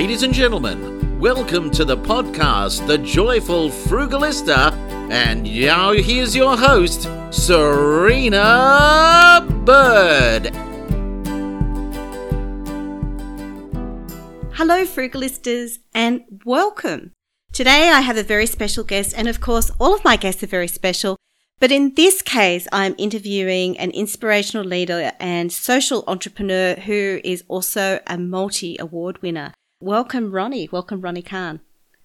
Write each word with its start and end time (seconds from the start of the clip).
Ladies 0.00 0.22
and 0.22 0.32
gentlemen, 0.32 1.18
welcome 1.18 1.72
to 1.72 1.84
the 1.84 1.96
podcast, 1.96 2.86
The 2.86 2.98
Joyful 2.98 3.68
Frugalista. 3.68 4.72
And 5.10 5.42
now 5.42 5.90
here's 5.90 6.36
your 6.36 6.56
host, 6.56 7.08
Serina 7.32 8.44
Bird. 9.64 10.54
Hello, 14.54 14.84
Frugalistas, 14.86 15.80
and 15.92 16.22
welcome. 16.44 17.10
Today 17.52 17.90
I 17.90 18.00
have 18.00 18.16
a 18.16 18.22
very 18.22 18.46
special 18.46 18.84
guest, 18.84 19.12
and 19.16 19.26
of 19.26 19.40
course, 19.40 19.72
all 19.80 19.96
of 19.96 20.04
my 20.04 20.14
guests 20.14 20.44
are 20.44 20.46
very 20.46 20.68
special. 20.68 21.16
But 21.58 21.72
in 21.72 21.94
this 21.96 22.22
case, 22.22 22.68
I'm 22.70 22.94
interviewing 22.98 23.76
an 23.78 23.90
inspirational 23.90 24.64
leader 24.64 25.10
and 25.18 25.50
social 25.52 26.04
entrepreneur 26.06 26.76
who 26.76 27.20
is 27.24 27.42
also 27.48 27.98
a 28.06 28.16
multi 28.16 28.76
award 28.78 29.20
winner. 29.22 29.54
Welcome, 29.80 30.32
Ronni. 30.32 30.70
Welcome, 30.72 31.02
Ronni 31.02 31.24
Kahn. 31.24 31.60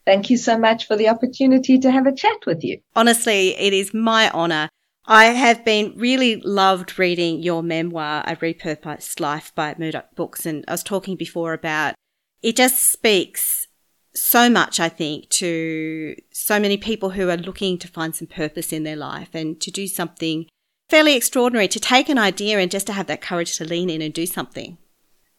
Thank 0.05 0.29
you 0.29 0.37
so 0.37 0.57
much 0.57 0.85
for 0.85 0.95
the 0.95 1.09
opportunity 1.09 1.79
to 1.79 1.89
have 1.89 2.05
a 2.05 2.13
chat 2.13 2.45
with 2.45 2.63
you. 2.63 2.81
Honestly, 2.95 3.57
it 3.57 3.73
is 3.73 3.93
my 3.93 4.29
honor. 4.29 4.69
I 5.05 5.25
have 5.25 5.65
been 5.65 5.93
really 5.95 6.37
loved 6.41 6.99
reading 6.99 7.41
your 7.41 7.63
memoir, 7.63 8.23
A 8.27 8.35
Repurposed 8.35 9.19
Life 9.19 9.53
by 9.55 9.75
Murdoch 9.77 10.15
Books. 10.15 10.45
And 10.45 10.63
I 10.67 10.71
was 10.71 10.83
talking 10.83 11.15
before 11.15 11.53
about 11.53 11.95
it 12.41 12.55
just 12.55 12.91
speaks 12.91 13.67
so 14.13 14.49
much, 14.49 14.79
I 14.79 14.89
think, 14.89 15.29
to 15.29 16.15
so 16.31 16.59
many 16.59 16.77
people 16.77 17.11
who 17.11 17.29
are 17.29 17.37
looking 17.37 17.79
to 17.79 17.87
find 17.87 18.15
some 18.15 18.27
purpose 18.27 18.71
in 18.71 18.83
their 18.83 18.95
life 18.95 19.29
and 19.33 19.59
to 19.61 19.71
do 19.71 19.87
something 19.87 20.45
fairly 20.89 21.15
extraordinary, 21.15 21.67
to 21.69 21.79
take 21.79 22.07
an 22.09 22.19
idea 22.19 22.59
and 22.59 22.69
just 22.69 22.85
to 22.87 22.93
have 22.93 23.07
that 23.07 23.21
courage 23.21 23.57
to 23.57 23.65
lean 23.65 23.89
in 23.89 24.01
and 24.01 24.13
do 24.13 24.27
something. 24.27 24.77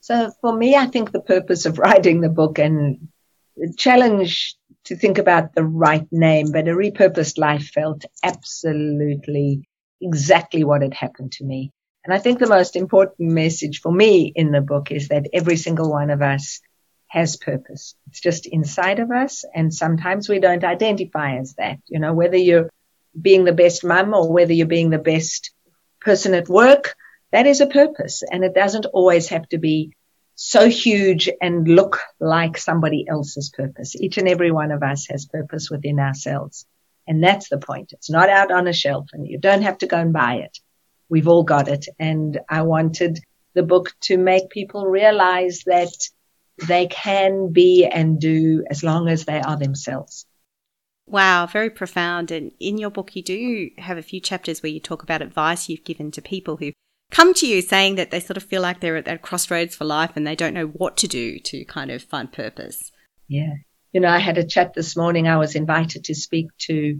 So 0.04 0.30
for 0.42 0.54
me, 0.54 0.76
I 0.76 0.84
think 0.84 1.12
the 1.12 1.22
purpose 1.22 1.64
of 1.64 1.78
writing 1.78 2.20
the 2.20 2.28
book 2.28 2.58
and 2.58 3.08
the 3.56 3.72
challenge 3.74 4.54
to 4.84 4.96
think 4.96 5.16
about 5.16 5.54
the 5.54 5.64
right 5.64 6.06
name, 6.12 6.52
but 6.52 6.68
a 6.68 6.72
repurposed 6.72 7.38
life 7.38 7.68
felt 7.68 8.04
absolutely 8.22 9.66
exactly 10.02 10.62
what 10.62 10.82
had 10.82 10.92
happened 10.92 11.32
to 11.32 11.44
me. 11.46 11.72
And 12.04 12.12
I 12.12 12.18
think 12.18 12.38
the 12.38 12.46
most 12.46 12.76
important 12.76 13.30
message 13.30 13.80
for 13.80 13.90
me 13.90 14.30
in 14.36 14.50
the 14.50 14.60
book 14.60 14.90
is 14.90 15.08
that 15.08 15.30
every 15.32 15.56
single 15.56 15.90
one 15.90 16.10
of 16.10 16.20
us 16.20 16.60
has 17.06 17.38
purpose. 17.38 17.94
It's 18.08 18.20
just 18.20 18.44
inside 18.44 18.98
of 18.98 19.10
us. 19.10 19.42
And 19.54 19.72
sometimes 19.72 20.28
we 20.28 20.38
don't 20.38 20.64
identify 20.64 21.38
as 21.38 21.54
that, 21.54 21.78
you 21.88 21.98
know, 21.98 22.12
whether 22.12 22.36
you're 22.36 22.68
being 23.18 23.46
the 23.46 23.54
best 23.54 23.82
mum 23.82 24.12
or 24.12 24.30
whether 24.30 24.52
you're 24.52 24.66
being 24.66 24.90
the 24.90 24.98
best 24.98 25.50
person 26.02 26.34
at 26.34 26.46
work 26.46 26.94
that 27.34 27.48
is 27.48 27.60
a 27.60 27.66
purpose 27.66 28.22
and 28.22 28.44
it 28.44 28.54
doesn't 28.54 28.86
always 28.86 29.30
have 29.30 29.48
to 29.48 29.58
be 29.58 29.92
so 30.36 30.68
huge 30.68 31.28
and 31.42 31.66
look 31.66 31.98
like 32.20 32.56
somebody 32.56 33.06
else's 33.08 33.50
purpose. 33.50 33.96
Each 33.96 34.18
and 34.18 34.28
every 34.28 34.52
one 34.52 34.70
of 34.70 34.84
us 34.84 35.08
has 35.10 35.26
purpose 35.26 35.68
within 35.68 35.98
ourselves. 35.98 36.64
And 37.08 37.20
that's 37.20 37.48
the 37.48 37.58
point. 37.58 37.92
It's 37.92 38.08
not 38.08 38.28
out 38.28 38.52
on 38.52 38.68
a 38.68 38.72
shelf 38.72 39.08
and 39.12 39.26
you 39.26 39.36
don't 39.36 39.62
have 39.62 39.78
to 39.78 39.88
go 39.88 39.96
and 39.96 40.12
buy 40.12 40.34
it. 40.46 40.60
We've 41.08 41.26
all 41.26 41.42
got 41.42 41.66
it. 41.66 41.86
And 41.98 42.38
I 42.48 42.62
wanted 42.62 43.18
the 43.52 43.64
book 43.64 43.90
to 44.02 44.16
make 44.16 44.48
people 44.50 44.86
realize 44.86 45.64
that 45.66 45.92
they 46.68 46.86
can 46.86 47.52
be 47.52 47.84
and 47.84 48.20
do 48.20 48.64
as 48.70 48.84
long 48.84 49.08
as 49.08 49.24
they 49.24 49.40
are 49.40 49.56
themselves. 49.56 50.24
Wow, 51.08 51.46
very 51.46 51.70
profound. 51.70 52.30
And 52.30 52.52
in 52.60 52.78
your 52.78 52.90
book, 52.90 53.16
you 53.16 53.24
do 53.24 53.70
have 53.78 53.98
a 53.98 54.02
few 54.02 54.20
chapters 54.20 54.62
where 54.62 54.70
you 54.70 54.78
talk 54.78 55.02
about 55.02 55.20
advice 55.20 55.68
you've 55.68 55.82
given 55.82 56.12
to 56.12 56.22
people 56.22 56.58
who 56.58 56.70
come 57.10 57.34
to 57.34 57.46
you 57.46 57.62
saying 57.62 57.94
that 57.96 58.10
they 58.10 58.20
sort 58.20 58.36
of 58.36 58.42
feel 58.42 58.62
like 58.62 58.80
they're 58.80 58.96
at 58.96 59.04
that 59.04 59.22
crossroads 59.22 59.74
for 59.74 59.84
life 59.84 60.12
and 60.16 60.26
they 60.26 60.34
don't 60.34 60.54
know 60.54 60.66
what 60.66 60.96
to 60.98 61.08
do 61.08 61.38
to 61.38 61.64
kind 61.64 61.90
of 61.90 62.02
find 62.02 62.32
purpose. 62.32 62.92
Yeah. 63.28 63.54
You 63.92 64.00
know, 64.00 64.08
I 64.08 64.18
had 64.18 64.38
a 64.38 64.46
chat 64.46 64.74
this 64.74 64.96
morning. 64.96 65.28
I 65.28 65.36
was 65.36 65.54
invited 65.54 66.04
to 66.04 66.14
speak 66.14 66.48
to 66.66 66.98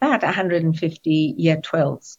about 0.00 0.22
150 0.22 1.34
year 1.38 1.56
12s. 1.56 2.18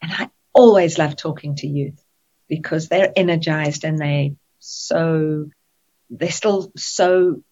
And 0.00 0.12
I 0.12 0.30
always 0.52 0.98
love 0.98 1.16
talking 1.16 1.54
to 1.56 1.68
youth 1.68 2.02
because 2.48 2.88
they're 2.88 3.12
energized 3.14 3.84
and 3.84 3.98
they 3.98 4.34
so, 4.58 5.48
they're 6.10 6.30
still 6.30 6.72
so, 6.76 7.42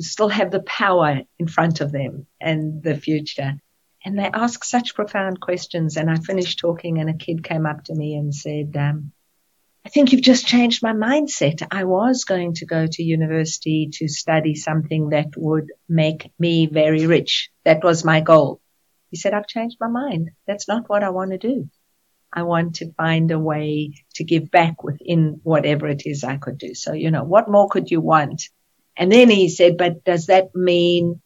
still 0.00 0.28
have 0.28 0.50
the 0.50 0.62
power 0.62 1.22
in 1.38 1.48
front 1.48 1.80
of 1.80 1.92
them 1.92 2.26
and 2.40 2.82
the 2.82 2.96
future 2.96 3.60
and 4.04 4.18
they 4.18 4.24
ask 4.24 4.64
such 4.64 4.94
profound 4.94 5.40
questions. 5.40 5.96
And 5.96 6.10
I 6.10 6.16
finished 6.16 6.58
talking, 6.58 6.98
and 6.98 7.08
a 7.08 7.14
kid 7.14 7.42
came 7.42 7.66
up 7.66 7.84
to 7.84 7.94
me 7.94 8.14
and 8.14 8.34
said, 8.34 8.76
um, 8.76 9.12
I 9.86 9.90
think 9.90 10.12
you've 10.12 10.22
just 10.22 10.46
changed 10.46 10.82
my 10.82 10.92
mindset. 10.92 11.66
I 11.70 11.84
was 11.84 12.24
going 12.24 12.54
to 12.54 12.66
go 12.66 12.86
to 12.86 13.02
university 13.02 13.90
to 13.94 14.08
study 14.08 14.54
something 14.54 15.10
that 15.10 15.36
would 15.36 15.72
make 15.88 16.30
me 16.38 16.66
very 16.66 17.06
rich. 17.06 17.50
That 17.64 17.84
was 17.84 18.04
my 18.04 18.20
goal. 18.20 18.60
He 19.10 19.16
said, 19.16 19.34
I've 19.34 19.46
changed 19.46 19.76
my 19.80 19.88
mind. 19.88 20.30
That's 20.46 20.68
not 20.68 20.88
what 20.88 21.04
I 21.04 21.10
want 21.10 21.32
to 21.32 21.38
do. 21.38 21.68
I 22.32 22.42
want 22.42 22.76
to 22.76 22.92
find 22.94 23.30
a 23.30 23.38
way 23.38 23.94
to 24.14 24.24
give 24.24 24.50
back 24.50 24.82
within 24.82 25.40
whatever 25.44 25.86
it 25.86 26.02
is 26.04 26.24
I 26.24 26.36
could 26.36 26.58
do. 26.58 26.74
So, 26.74 26.92
you 26.92 27.10
know, 27.10 27.22
what 27.22 27.48
more 27.48 27.68
could 27.68 27.90
you 27.90 28.00
want? 28.00 28.48
And 28.96 29.12
then 29.12 29.30
he 29.30 29.48
said, 29.48 29.76
but 29.76 30.02
does 30.02 30.26
that 30.26 30.54
mean 30.54 31.20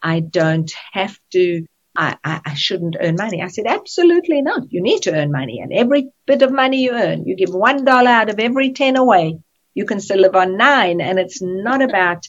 I 0.00 0.20
don't 0.20 0.72
have 0.92 1.18
to 1.32 1.66
I, 1.96 2.16
I, 2.24 2.54
shouldn't 2.54 2.96
earn 3.00 3.16
money. 3.16 3.40
I 3.40 3.48
said, 3.48 3.66
absolutely 3.66 4.42
not. 4.42 4.62
You 4.70 4.82
need 4.82 5.02
to 5.02 5.14
earn 5.14 5.30
money. 5.30 5.60
And 5.60 5.72
every 5.72 6.10
bit 6.26 6.42
of 6.42 6.52
money 6.52 6.82
you 6.82 6.92
earn, 6.92 7.24
you 7.24 7.36
give 7.36 7.54
one 7.54 7.84
dollar 7.84 8.10
out 8.10 8.30
of 8.30 8.40
every 8.40 8.72
10 8.72 8.96
away. 8.96 9.38
You 9.74 9.86
can 9.86 10.00
still 10.00 10.18
live 10.18 10.34
on 10.34 10.56
nine. 10.56 11.00
And 11.00 11.18
it's 11.18 11.40
not 11.40 11.82
about, 11.82 12.26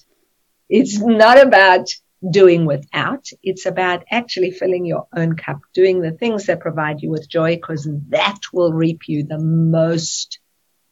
it's 0.69 0.99
not 0.99 1.41
about 1.41 1.89
doing 2.29 2.65
without. 2.65 3.25
It's 3.41 3.65
about 3.65 4.03
actually 4.11 4.51
filling 4.51 4.85
your 4.85 5.07
own 5.15 5.35
cup, 5.35 5.59
doing 5.73 6.01
the 6.01 6.11
things 6.11 6.45
that 6.45 6.59
provide 6.59 7.01
you 7.01 7.09
with 7.09 7.29
joy, 7.29 7.55
because 7.55 7.89
that 8.09 8.39
will 8.53 8.71
reap 8.71 9.07
you 9.07 9.23
the 9.23 9.39
most 9.39 10.39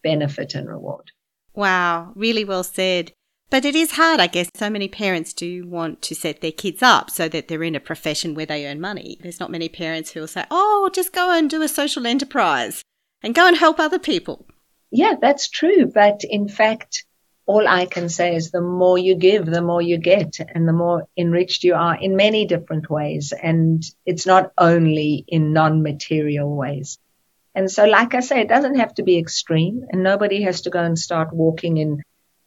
benefit 0.02 0.54
and 0.54 0.68
reward. 0.68 1.10
Wow. 1.54 2.12
Really 2.16 2.44
well 2.44 2.64
said. 2.64 3.12
But 3.54 3.64
it 3.64 3.76
is 3.76 3.92
hard, 3.92 4.18
I 4.18 4.26
guess. 4.26 4.50
So 4.56 4.68
many 4.68 4.88
parents 4.88 5.32
do 5.32 5.64
want 5.64 6.02
to 6.02 6.16
set 6.16 6.40
their 6.40 6.50
kids 6.50 6.82
up 6.82 7.08
so 7.08 7.28
that 7.28 7.46
they're 7.46 7.62
in 7.62 7.76
a 7.76 7.78
profession 7.78 8.34
where 8.34 8.46
they 8.46 8.66
earn 8.66 8.80
money. 8.80 9.16
There's 9.20 9.38
not 9.38 9.52
many 9.52 9.68
parents 9.68 10.10
who 10.10 10.18
will 10.18 10.26
say, 10.26 10.44
oh, 10.50 10.90
just 10.92 11.12
go 11.12 11.30
and 11.30 11.48
do 11.48 11.62
a 11.62 11.68
social 11.68 12.04
enterprise 12.04 12.82
and 13.22 13.32
go 13.32 13.46
and 13.46 13.56
help 13.56 13.78
other 13.78 14.00
people. 14.00 14.44
Yeah, 14.90 15.14
that's 15.20 15.48
true. 15.48 15.86
But 15.86 16.22
in 16.28 16.48
fact, 16.48 17.04
all 17.46 17.68
I 17.68 17.86
can 17.86 18.08
say 18.08 18.34
is 18.34 18.50
the 18.50 18.60
more 18.60 18.98
you 18.98 19.14
give, 19.14 19.46
the 19.46 19.62
more 19.62 19.80
you 19.80 19.98
get 19.98 20.40
and 20.52 20.66
the 20.66 20.72
more 20.72 21.06
enriched 21.16 21.62
you 21.62 21.76
are 21.76 21.96
in 21.96 22.16
many 22.16 22.46
different 22.46 22.90
ways. 22.90 23.32
And 23.40 23.84
it's 24.04 24.26
not 24.26 24.52
only 24.58 25.24
in 25.28 25.52
non-material 25.52 26.52
ways. 26.56 26.98
And 27.54 27.70
so, 27.70 27.84
like 27.84 28.16
I 28.16 28.20
say, 28.20 28.40
it 28.40 28.48
doesn't 28.48 28.80
have 28.80 28.94
to 28.94 29.04
be 29.04 29.16
extreme 29.16 29.84
and 29.90 30.02
nobody 30.02 30.42
has 30.42 30.62
to 30.62 30.70
go 30.70 30.80
and 30.80 30.98
start 30.98 31.32
walking 31.32 31.76
in 31.76 32.02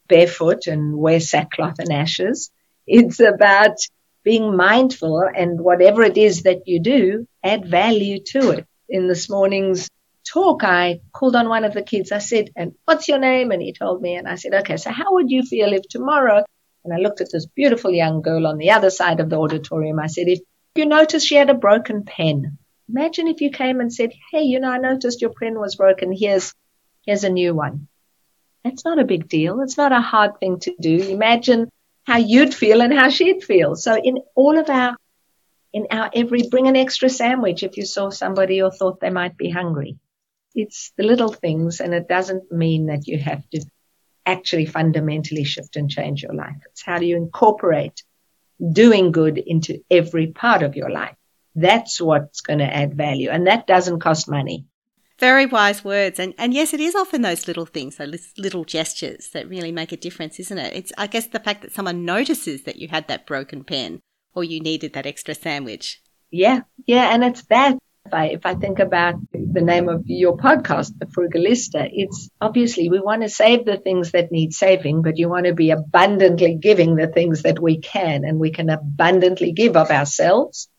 barefoot 0.08 0.68
and 0.68 0.98
wear 0.98 1.20
sackcloth 1.20 1.80
and 1.80 1.92
ashes. 1.92 2.52
It's 2.86 3.20
about 3.20 3.78
being 4.24 4.56
mindful 4.56 5.22
and 5.22 5.60
whatever 5.60 6.04
it 6.04 6.18
is 6.18 6.44
that 6.44 6.68
you 6.68 6.82
do, 6.82 7.28
add 7.44 7.66
value 7.66 8.20
to 8.32 8.52
it. 8.52 8.66
In 8.90 9.08
this 9.08 9.30
morning's 9.30 9.90
talk, 10.26 10.64
I 10.64 11.00
called 11.14 11.36
on 11.36 11.50
one 11.50 11.64
of 11.64 11.74
the 11.74 11.82
kids. 11.82 12.12
I 12.12 12.20
said, 12.20 12.50
and 12.56 12.74
what's 12.86 13.08
your 13.08 13.20
name? 13.20 13.52
And 13.52 13.62
he 13.62 13.74
told 13.74 14.02
me, 14.02 14.16
and 14.16 14.28
I 14.28 14.36
said, 14.36 14.54
okay, 14.54 14.78
so 14.78 14.92
how 14.92 15.14
would 15.14 15.32
you 15.32 15.44
feel 15.44 15.74
if 15.74 15.88
tomorrow, 15.88 16.44
and 16.84 16.94
I 16.94 16.98
looked 16.98 17.22
at 17.22 17.32
this 17.32 17.46
beautiful 17.46 17.92
young 17.92 18.22
girl 18.22 18.48
on 18.48 18.58
the 18.58 18.72
other 18.72 18.90
side 18.90 19.20
of 19.20 19.30
the 19.30 19.38
auditorium. 19.38 20.00
I 20.00 20.08
said, 20.08 20.28
if 20.28 20.40
you 20.76 20.86
notice 20.86 21.26
she 21.26 21.36
had 21.36 21.50
a 21.50 21.54
broken 21.54 22.04
pen, 22.04 22.58
imagine 22.90 23.28
if 23.28 23.42
you 23.42 23.50
came 23.50 23.80
and 23.80 23.94
said, 23.94 24.12
hey, 24.32 24.44
you 24.44 24.60
know, 24.60 24.72
I 24.72 24.78
noticed 24.78 25.22
your 25.22 25.34
pen 25.34 25.60
was 25.60 25.76
broken. 25.76 26.12
Here's, 26.12 26.54
here's 27.06 27.24
a 27.24 27.30
new 27.30 27.54
one. 27.54 27.88
It's 28.68 28.86
not 28.86 29.00
a 29.00 29.06
big 29.06 29.28
deal. 29.28 29.62
It's 29.62 29.78
not 29.78 29.92
a 29.92 30.02
hard 30.02 30.40
thing 30.40 30.60
to 30.62 30.76
do. 30.80 30.98
Imagine 30.98 31.70
how 32.06 32.18
you'd 32.18 32.54
feel 32.54 32.82
and 32.82 32.94
how 32.94 33.10
she'd 33.10 33.44
feel. 33.44 33.76
So 33.76 33.96
in 33.96 34.20
all 34.36 34.58
of 34.58 34.70
our, 34.70 34.96
in 35.74 35.88
our 35.92 36.10
every, 36.14 36.48
bring 36.50 36.68
an 36.68 36.76
extra 36.76 37.10
sandwich 37.10 37.64
if 37.64 37.78
you 37.78 37.86
saw 37.86 38.10
somebody 38.10 38.62
or 38.62 38.72
thought 38.72 39.00
they 39.00 39.10
might 39.10 39.38
be 39.38 39.50
hungry. 39.50 39.98
It's 40.56 40.92
the 40.98 41.04
little 41.04 41.32
things 41.32 41.82
and 41.82 41.94
it 41.94 42.08
doesn't 42.08 42.52
mean 42.52 42.88
that 42.88 43.08
you 43.08 43.18
have 43.20 43.48
to 43.50 43.64
actually 44.26 44.66
fundamentally 44.66 45.44
shift 45.44 45.76
and 45.76 45.90
change 45.90 46.24
your 46.24 46.34
life. 46.34 46.58
It's 46.72 46.84
how 46.84 46.98
do 47.00 47.06
you 47.06 47.18
incorporate 47.18 48.04
doing 48.60 49.12
good 49.12 49.38
into 49.38 49.84
every 49.90 50.28
part 50.28 50.64
of 50.64 50.76
your 50.76 50.90
life. 50.90 51.16
That's 51.56 52.00
what's 52.02 52.42
going 52.42 52.60
to 52.60 52.66
add 52.66 52.96
value. 52.96 53.30
And 53.30 53.48
that 53.48 53.68
doesn't 53.68 54.00
cost 54.00 54.30
money. 54.30 54.66
Very 55.20 55.46
wise 55.46 55.84
words. 55.84 56.20
And, 56.20 56.34
and 56.38 56.54
yes, 56.54 56.74
it 56.74 56.80
is 56.80 56.96
often 56.96 57.22
those 57.22 57.48
little 57.48 57.66
things, 57.66 57.98
those 57.98 58.34
little 58.38 58.64
gestures 58.64 59.30
that 59.30 59.50
really 59.50 59.72
make 59.72 59.92
a 59.92 59.98
difference, 59.98 60.40
isn't 60.40 60.58
it? 60.58 60.76
It's, 60.76 60.94
I 60.98 61.08
guess, 61.08 61.28
the 61.28 61.40
fact 61.40 61.62
that 61.64 61.72
someone 61.72 62.06
notices 62.06 62.64
that 62.64 62.78
you 62.78 62.88
had 62.88 63.08
that 63.08 63.26
broken 63.26 63.64
pen 63.64 64.00
or 64.36 64.44
you 64.44 64.60
needed 64.60 64.94
that 64.94 65.06
extra 65.08 65.34
sandwich. 65.34 66.02
Yeah. 66.30 66.62
Yeah. 66.86 67.14
And 67.14 67.24
it's 67.24 67.44
that 67.46 67.78
If 68.06 68.14
I, 68.14 68.26
if 68.28 68.46
I 68.46 68.56
think 68.56 68.80
about 68.80 69.16
the 69.34 69.62
name 69.62 69.90
of 69.90 70.04
your 70.06 70.38
podcast, 70.38 70.98
The 70.98 71.08
Frugalista, 71.08 71.90
it's 71.92 72.30
obviously 72.40 72.90
we 72.90 73.02
want 73.02 73.24
to 73.24 73.30
save 73.30 73.66
the 73.66 73.78
things 73.78 74.12
that 74.12 74.32
need 74.32 74.54
saving, 74.54 75.02
but 75.02 75.18
you 75.18 75.28
want 75.28 75.46
to 75.46 75.54
be 75.54 75.72
abundantly 75.72 76.56
giving 76.56 76.96
the 76.96 77.08
things 77.08 77.42
that 77.42 77.60
we 77.60 77.80
can, 77.80 78.24
and 78.24 78.40
we 78.40 78.52
can 78.52 78.70
abundantly 78.70 79.52
give 79.52 79.76
of 79.76 79.92
ourselves 79.92 80.70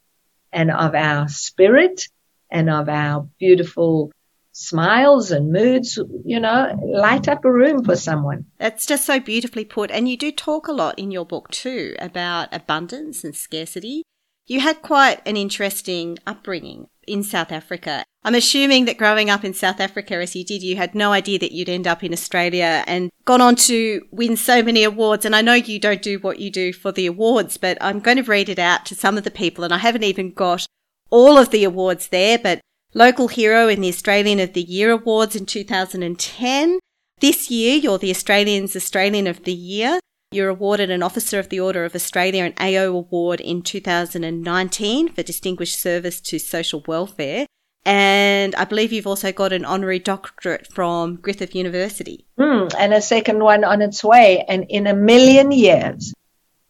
and 0.52 0.70
of 0.70 0.94
our 0.94 1.28
spirit 1.28 2.08
and 2.50 2.70
of 2.70 2.88
our 2.88 3.28
beautiful 3.38 4.10
smiles 4.58 5.30
and 5.30 5.52
moods, 5.52 6.00
you 6.24 6.40
know, 6.40 6.76
light 6.84 7.28
up 7.28 7.44
a 7.44 7.52
room 7.52 7.84
for 7.84 7.94
someone. 7.94 8.44
That's 8.58 8.86
just 8.86 9.04
so 9.04 9.20
beautifully 9.20 9.64
put. 9.64 9.92
And 9.92 10.08
you 10.08 10.16
do 10.16 10.32
talk 10.32 10.66
a 10.66 10.72
lot 10.72 10.98
in 10.98 11.12
your 11.12 11.24
book 11.24 11.48
too 11.52 11.94
about 12.00 12.48
abundance 12.52 13.22
and 13.22 13.36
scarcity. 13.36 14.02
You 14.46 14.60
had 14.60 14.82
quite 14.82 15.20
an 15.24 15.36
interesting 15.36 16.18
upbringing 16.26 16.88
in 17.06 17.22
South 17.22 17.52
Africa. 17.52 18.04
I'm 18.24 18.34
assuming 18.34 18.86
that 18.86 18.98
growing 18.98 19.30
up 19.30 19.44
in 19.44 19.54
South 19.54 19.78
Africa 19.78 20.16
as 20.16 20.34
you 20.34 20.44
did, 20.44 20.62
you 20.62 20.74
had 20.74 20.92
no 20.92 21.12
idea 21.12 21.38
that 21.38 21.52
you'd 21.52 21.68
end 21.68 21.86
up 21.86 22.02
in 22.02 22.12
Australia 22.12 22.82
and 22.88 23.10
gone 23.26 23.40
on 23.40 23.54
to 23.56 24.02
win 24.10 24.36
so 24.36 24.60
many 24.60 24.82
awards. 24.82 25.24
And 25.24 25.36
I 25.36 25.40
know 25.40 25.54
you 25.54 25.78
don't 25.78 26.02
do 26.02 26.18
what 26.18 26.40
you 26.40 26.50
do 26.50 26.72
for 26.72 26.90
the 26.90 27.06
awards, 27.06 27.58
but 27.58 27.78
I'm 27.80 28.00
going 28.00 28.16
to 28.16 28.24
read 28.24 28.48
it 28.48 28.58
out 28.58 28.84
to 28.86 28.96
some 28.96 29.16
of 29.16 29.22
the 29.22 29.30
people. 29.30 29.62
And 29.62 29.72
I 29.72 29.78
haven't 29.78 30.02
even 30.02 30.32
got 30.32 30.66
all 31.10 31.38
of 31.38 31.50
the 31.50 31.62
awards 31.62 32.08
there, 32.08 32.38
but 32.38 32.60
Local 32.94 33.28
Hero 33.28 33.68
in 33.68 33.82
the 33.82 33.88
Australian 33.90 34.40
of 34.40 34.54
the 34.54 34.62
Year 34.62 34.90
Awards 34.90 35.36
in 35.36 35.44
2010. 35.44 36.78
This 37.20 37.50
year, 37.50 37.76
you're 37.76 37.98
the 37.98 38.10
Australian's 38.10 38.74
Australian 38.74 39.26
of 39.26 39.44
the 39.44 39.52
Year. 39.52 40.00
You're 40.32 40.48
awarded 40.48 40.88
an 40.88 41.02
Officer 41.02 41.38
of 41.38 41.50
the 41.50 41.60
Order 41.60 41.84
of 41.84 41.94
Australia 41.94 42.44
and 42.44 42.54
AO 42.58 42.96
Award 42.96 43.42
in 43.42 43.60
2019 43.60 45.12
for 45.12 45.22
Distinguished 45.22 45.78
Service 45.78 46.18
to 46.22 46.38
Social 46.38 46.82
Welfare. 46.88 47.44
And 47.84 48.54
I 48.54 48.64
believe 48.64 48.90
you've 48.90 49.06
also 49.06 49.32
got 49.32 49.52
an 49.52 49.66
honorary 49.66 49.98
doctorate 49.98 50.72
from 50.72 51.16
Griffith 51.16 51.54
University. 51.54 52.24
Mm, 52.38 52.72
and 52.78 52.94
a 52.94 53.02
second 53.02 53.44
one 53.44 53.64
on 53.64 53.82
its 53.82 54.02
way. 54.02 54.46
And 54.48 54.64
in 54.70 54.86
a 54.86 54.94
million 54.94 55.52
years, 55.52 56.14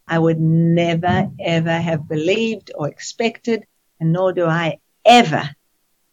I 0.05 0.19
would 0.19 0.39
never, 0.41 1.31
ever 1.39 1.79
have 1.79 2.09
believed 2.09 2.71
or 2.75 2.89
expected, 2.89 3.63
and 4.01 4.11
nor 4.11 4.33
do 4.33 4.45
I 4.45 4.79
ever 5.05 5.49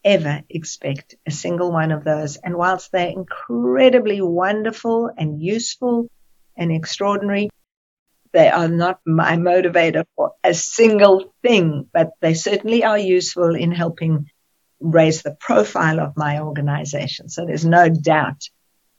ever 0.07 0.43
expect 0.49 1.17
a 1.27 1.31
single 1.33 1.73
one 1.73 1.91
of 1.91 2.05
those. 2.05 2.37
And 2.37 2.57
whilst 2.57 2.93
they're 2.93 3.09
incredibly 3.09 4.21
wonderful 4.23 5.11
and 5.19 5.43
useful 5.43 6.09
and 6.57 6.71
extraordinary, 6.71 7.51
they 8.33 8.49
are 8.49 8.69
not 8.69 9.01
my 9.05 9.33
motivator 9.37 10.05
for 10.15 10.33
a 10.45 10.55
single 10.55 11.35
thing, 11.43 11.89
but 11.93 12.13
they 12.21 12.35
certainly 12.35 12.85
are 12.85 12.99
useful 12.99 13.55
in 13.57 13.73
helping 13.73 14.31
raise 14.79 15.23
the 15.23 15.37
profile 15.41 15.99
of 16.01 16.17
my 16.17 16.41
organization. 16.41 17.29
So 17.29 17.45
there's 17.45 17.65
no 17.65 17.89
doubt 17.89 18.49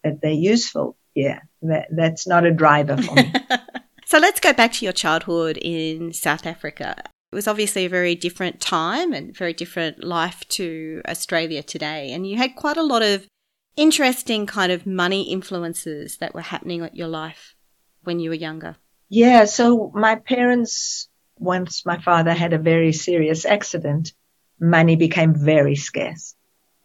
that 0.03 0.21
they're 0.21 0.31
useful. 0.31 0.97
Yeah, 1.15 1.39
that, 1.61 1.87
that's 1.89 2.27
not 2.27 2.45
a 2.45 2.51
driver 2.51 2.97
for 2.97 3.15
me. 3.15 3.33
so 4.05 4.19
let's 4.19 4.39
go 4.39 4.53
back 4.53 4.73
to 4.73 4.85
your 4.85 4.93
childhood 4.93 5.57
in 5.57 6.11
South 6.13 6.45
Africa. 6.45 7.03
It 7.31 7.35
was 7.35 7.47
obviously 7.47 7.85
a 7.85 7.89
very 7.89 8.15
different 8.15 8.61
time 8.61 9.11
and 9.11 9.35
very 9.35 9.53
different 9.53 10.03
life 10.03 10.47
to 10.49 11.01
Australia 11.07 11.61
today. 11.61 12.11
And 12.13 12.25
you 12.25 12.37
had 12.37 12.55
quite 12.55 12.77
a 12.77 12.83
lot 12.83 13.01
of 13.01 13.27
interesting 13.75 14.45
kind 14.45 14.71
of 14.71 14.87
money 14.87 15.23
influences 15.23 16.17
that 16.17 16.33
were 16.33 16.41
happening 16.41 16.81
at 16.83 16.95
your 16.95 17.09
life 17.09 17.55
when 18.03 18.19
you 18.19 18.29
were 18.29 18.35
younger. 18.35 18.77
Yeah. 19.09 19.43
So 19.45 19.91
my 19.93 20.15
parents, 20.15 21.09
once 21.37 21.85
my 21.85 21.99
father 21.99 22.33
had 22.33 22.53
a 22.53 22.57
very 22.57 22.93
serious 22.93 23.45
accident, 23.45 24.13
money 24.59 24.95
became 24.95 25.35
very 25.35 25.75
scarce. 25.75 26.33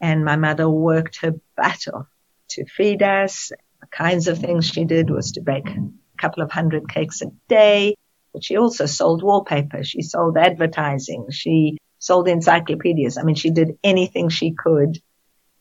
And 0.00 0.25
my 0.25 0.35
mother 0.35 0.69
worked 0.69 1.21
her 1.23 1.35
butt 1.56 1.87
off 1.93 2.09
to 2.50 2.65
feed 2.67 3.03
us. 3.03 3.53
The 3.81 3.87
kinds 3.87 4.27
of 4.27 4.39
things 4.39 4.67
she 4.67 4.85
did 4.85 5.09
was 5.09 5.33
to 5.33 5.41
bake 5.41 5.69
a 5.69 5.89
couple 6.19 6.43
of 6.43 6.50
hundred 6.50 6.89
cakes 6.89 7.23
a 7.23 7.27
day 7.49 7.94
but 8.32 8.44
she 8.44 8.56
also 8.56 8.87
sold 8.87 9.23
wallpaper. 9.23 9.84
She 9.84 10.02
sold 10.02 10.37
advertising. 10.37 11.26
She 11.31 11.79
sold 11.99 12.29
encyclopedias. 12.29 13.19
I 13.19 13.23
mean, 13.23 13.34
she 13.34 13.50
did 13.50 13.79
anything 13.84 14.29
she 14.29 14.52
could 14.52 14.99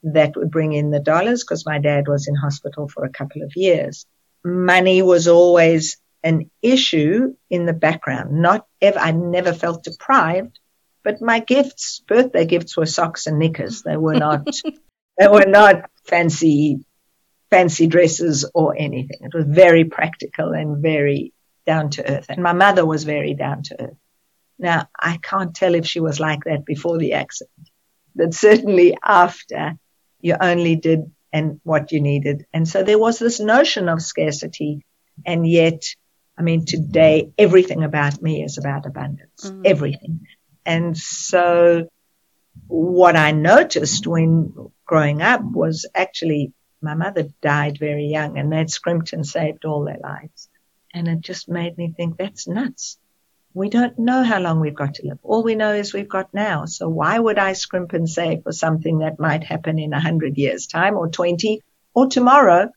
that 0.03 0.35
would 0.35 0.49
bring 0.49 0.73
in 0.73 0.89
the 0.89 0.99
dollars 0.99 1.43
because 1.43 1.65
my 1.65 1.77
dad 1.79 2.07
was 2.07 2.27
in 2.27 2.35
hospital 2.35 2.87
for 2.87 3.05
a 3.05 3.11
couple 3.11 3.43
of 3.43 3.51
years. 3.55 4.05
Money 4.43 5.01
was 5.01 5.27
always 5.27 5.97
an 6.23 6.49
issue 6.61 7.35
in 7.49 7.65
the 7.65 7.73
background. 7.73 8.41
Not 8.41 8.65
ever, 8.81 8.97
I 8.97 9.11
never 9.11 9.53
felt 9.53 9.83
deprived, 9.83 10.59
but 11.03 11.21
my 11.21 11.39
gifts, 11.39 12.01
birthday 12.07 12.45
gifts 12.45 12.75
were 12.77 12.85
socks 12.85 13.27
and 13.27 13.37
knickers. 13.37 13.83
They 13.83 13.97
were 13.97 14.15
not, 14.15 14.47
they 15.19 15.27
were 15.27 15.45
not 15.45 15.89
fancy, 16.05 16.79
fancy 17.49 17.87
dresses 17.87 18.49
or 18.53 18.75
anything. 18.77 19.19
It 19.21 19.33
was 19.33 19.45
very 19.47 19.85
practical 19.85 20.51
and 20.53 20.81
very 20.81 21.33
down 21.65 21.89
to 21.91 22.09
earth. 22.09 22.27
And 22.29 22.43
my 22.43 22.53
mother 22.53 22.85
was 22.85 23.03
very 23.03 23.33
down 23.33 23.63
to 23.63 23.81
earth. 23.81 23.97
Now, 24.57 24.89
I 24.99 25.17
can't 25.17 25.55
tell 25.55 25.75
if 25.75 25.85
she 25.85 25.99
was 25.99 26.19
like 26.19 26.43
that 26.45 26.65
before 26.65 26.97
the 26.97 27.13
accident, 27.13 27.69
but 28.15 28.33
certainly 28.33 28.97
after 29.03 29.77
you 30.19 30.35
only 30.39 30.75
did 30.75 31.11
and 31.33 31.59
what 31.63 31.91
you 31.91 32.01
needed. 32.01 32.45
And 32.53 32.67
so 32.67 32.83
there 32.83 32.99
was 32.99 33.17
this 33.17 33.39
notion 33.39 33.89
of 33.89 34.01
scarcity. 34.01 34.85
And 35.25 35.47
yet, 35.47 35.83
I 36.37 36.43
mean, 36.43 36.65
today, 36.65 37.31
everything 37.37 37.83
about 37.83 38.21
me 38.21 38.43
is 38.43 38.57
about 38.57 38.85
abundance, 38.85 39.45
mm. 39.49 39.61
everything. 39.65 40.27
And 40.65 40.95
so 40.97 41.87
what 42.67 43.15
I 43.15 43.31
noticed 43.31 44.05
when 44.05 44.53
growing 44.85 45.21
up 45.21 45.41
was 45.41 45.87
actually 45.95 46.53
my 46.81 46.95
mother 46.95 47.27
died 47.41 47.77
very 47.77 48.05
young 48.05 48.37
and 48.37 48.51
that 48.51 48.69
scrimped 48.69 49.13
and 49.13 49.25
saved 49.25 49.65
all 49.65 49.85
their 49.85 49.99
lives. 50.01 50.49
And 50.93 51.07
it 51.07 51.21
just 51.21 51.47
made 51.49 51.77
me 51.77 51.93
think 51.95 52.17
that's 52.17 52.47
nuts. 52.47 52.97
We 53.53 53.69
don't 53.69 53.99
know 53.99 54.23
how 54.23 54.39
long 54.39 54.59
we've 54.59 54.75
got 54.75 54.95
to 54.95 55.07
live. 55.07 55.19
All 55.23 55.43
we 55.43 55.55
know 55.55 55.73
is 55.73 55.93
we've 55.93 56.07
got 56.07 56.33
now. 56.33 56.65
So 56.65 56.87
why 56.87 57.19
would 57.19 57.37
I 57.37 57.53
scrimp 57.53 57.93
and 57.93 58.09
save 58.09 58.43
for 58.43 58.51
something 58.51 58.99
that 58.99 59.19
might 59.19 59.43
happen 59.43 59.77
in 59.77 59.93
a 59.93 59.99
hundred 59.99 60.37
years 60.37 60.67
time 60.67 60.95
or 60.95 61.09
20 61.09 61.61
or 61.93 62.07
tomorrow? 62.07 62.69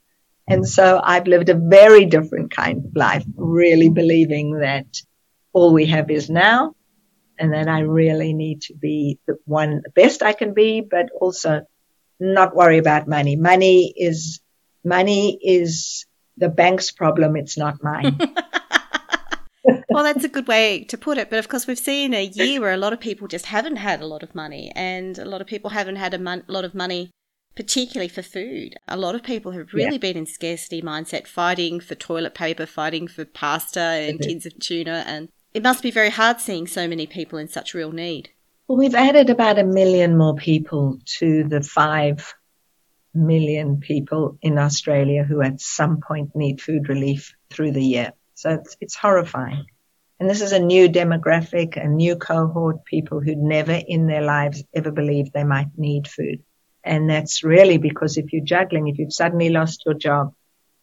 And 0.49 0.67
so 0.67 1.01
I've 1.03 1.27
lived 1.27 1.49
a 1.49 1.55
very 1.55 2.07
different 2.07 2.51
kind 2.51 2.85
of 2.85 2.97
life, 2.97 3.25
really 3.37 3.89
believing 3.89 4.59
that 4.59 4.87
all 5.53 5.73
we 5.73 5.87
have 5.87 6.11
is 6.11 6.29
now 6.29 6.75
and 7.39 7.53
that 7.53 7.69
I 7.69 7.81
really 7.81 8.33
need 8.33 8.63
to 8.63 8.75
be 8.75 9.19
the 9.27 9.39
one, 9.45 9.81
the 9.83 9.91
best 9.91 10.23
I 10.23 10.33
can 10.33 10.55
be, 10.55 10.81
but 10.81 11.07
also 11.19 11.63
not 12.21 12.55
worry 12.55 12.79
about 12.79 13.09
money. 13.09 13.37
Money 13.37 13.93
is, 13.97 14.41
money 14.85 15.39
is 15.43 16.07
the 16.37 16.49
bank's 16.49 16.91
problem. 16.91 17.37
It's 17.37 17.57
not 17.57 17.83
mine. 17.83 18.19
well, 19.89 20.05
that's 20.05 20.25
a 20.25 20.29
good 20.29 20.49
way 20.49 20.85
to 20.85 20.99
put 20.99 21.19
it. 21.19 21.31
But 21.31 21.39
of 21.39 21.49
course, 21.49 21.67
we've 21.67 21.79
seen 21.79 22.15
a 22.15 22.25
year 22.25 22.61
where 22.61 22.73
a 22.73 22.79
lot 22.79 22.93
of 22.93 23.01
people 23.01 23.29
just 23.29 23.47
haven't 23.47 23.77
had 23.77 24.01
a 24.01 24.07
lot 24.07 24.23
of 24.23 24.35
money, 24.35 24.73
and 24.75 25.19
a 25.19 25.25
lot 25.25 25.41
of 25.41 25.47
people 25.47 25.71
haven't 25.71 25.97
had 25.97 26.15
a 26.15 26.19
mon- 26.19 26.45
lot 26.47 26.65
of 26.65 26.75
money, 26.75 27.11
particularly 27.57 28.09
for 28.09 28.23
food. 28.23 28.75
A 28.89 28.97
lot 28.97 29.15
of 29.15 29.23
people 29.23 29.53
have 29.53 29.73
really 29.73 29.93
yeah. 29.93 29.99
been 29.99 30.17
in 30.17 30.27
scarcity 30.27 30.83
mindset, 30.83 31.27
fighting 31.27 31.81
for 31.81 31.95
toilet 31.95 32.35
paper, 32.35 32.67
fighting 32.67 33.09
for 33.09 33.25
pasta 33.25 33.81
and 33.81 34.19
mm-hmm. 34.19 34.29
tins 34.29 34.47
of 34.47 34.59
tuna, 34.59 35.05
and 35.07 35.29
it 35.53 35.63
must 35.63 35.83
be 35.83 35.91
very 35.91 36.11
hard 36.11 36.41
seeing 36.41 36.67
so 36.67 36.89
many 36.89 37.07
people 37.07 37.39
in 37.39 37.49
such 37.49 37.75
real 37.75 37.93
need. 37.93 38.31
Well, 38.67 38.79
we've 38.79 38.95
added 38.95 39.31
about 39.31 39.59
a 39.59 39.65
million 39.65 40.17
more 40.17 40.35
people 40.35 40.99
to 41.19 41.45
the 41.45 41.63
five 41.63 42.35
million 43.15 43.81
people 43.81 44.39
in 44.43 44.59
Australia 44.59 45.25
who 45.25 45.41
at 45.43 45.61
some 45.61 46.01
point 46.01 46.35
need 46.35 46.61
food 46.61 46.89
relief 46.89 47.35
through 47.51 47.73
the 47.73 47.85
year. 47.85 48.13
So 48.35 48.51
it's, 48.51 48.77
it's 48.81 48.97
horrifying. 48.97 49.67
And 50.21 50.31
this 50.31 50.43
is 50.43 50.53
a 50.53 50.59
new 50.59 50.89
demographic, 50.89 51.77
a 51.77 51.89
new 51.89 52.17
cohort, 52.17 52.85
people 52.85 53.21
who'd 53.21 53.39
never 53.39 53.73
in 53.73 54.07
their 54.07 54.23
lives 54.23 54.63
ever 54.75 54.91
believed 54.91 55.33
they 55.33 55.45
might 55.45 55.77
need 55.77 56.07
food. 56.07 56.43
And 56.85 57.09
that's 57.09 57.43
really 57.43 57.79
because 57.79 58.19
if 58.19 58.33
you're 58.33 58.45
juggling, 58.45 58.89
if 58.89 58.99
you've 58.99 59.13
suddenly 59.13 59.49
lost 59.49 59.85
your 59.87 59.95
job 59.95 60.35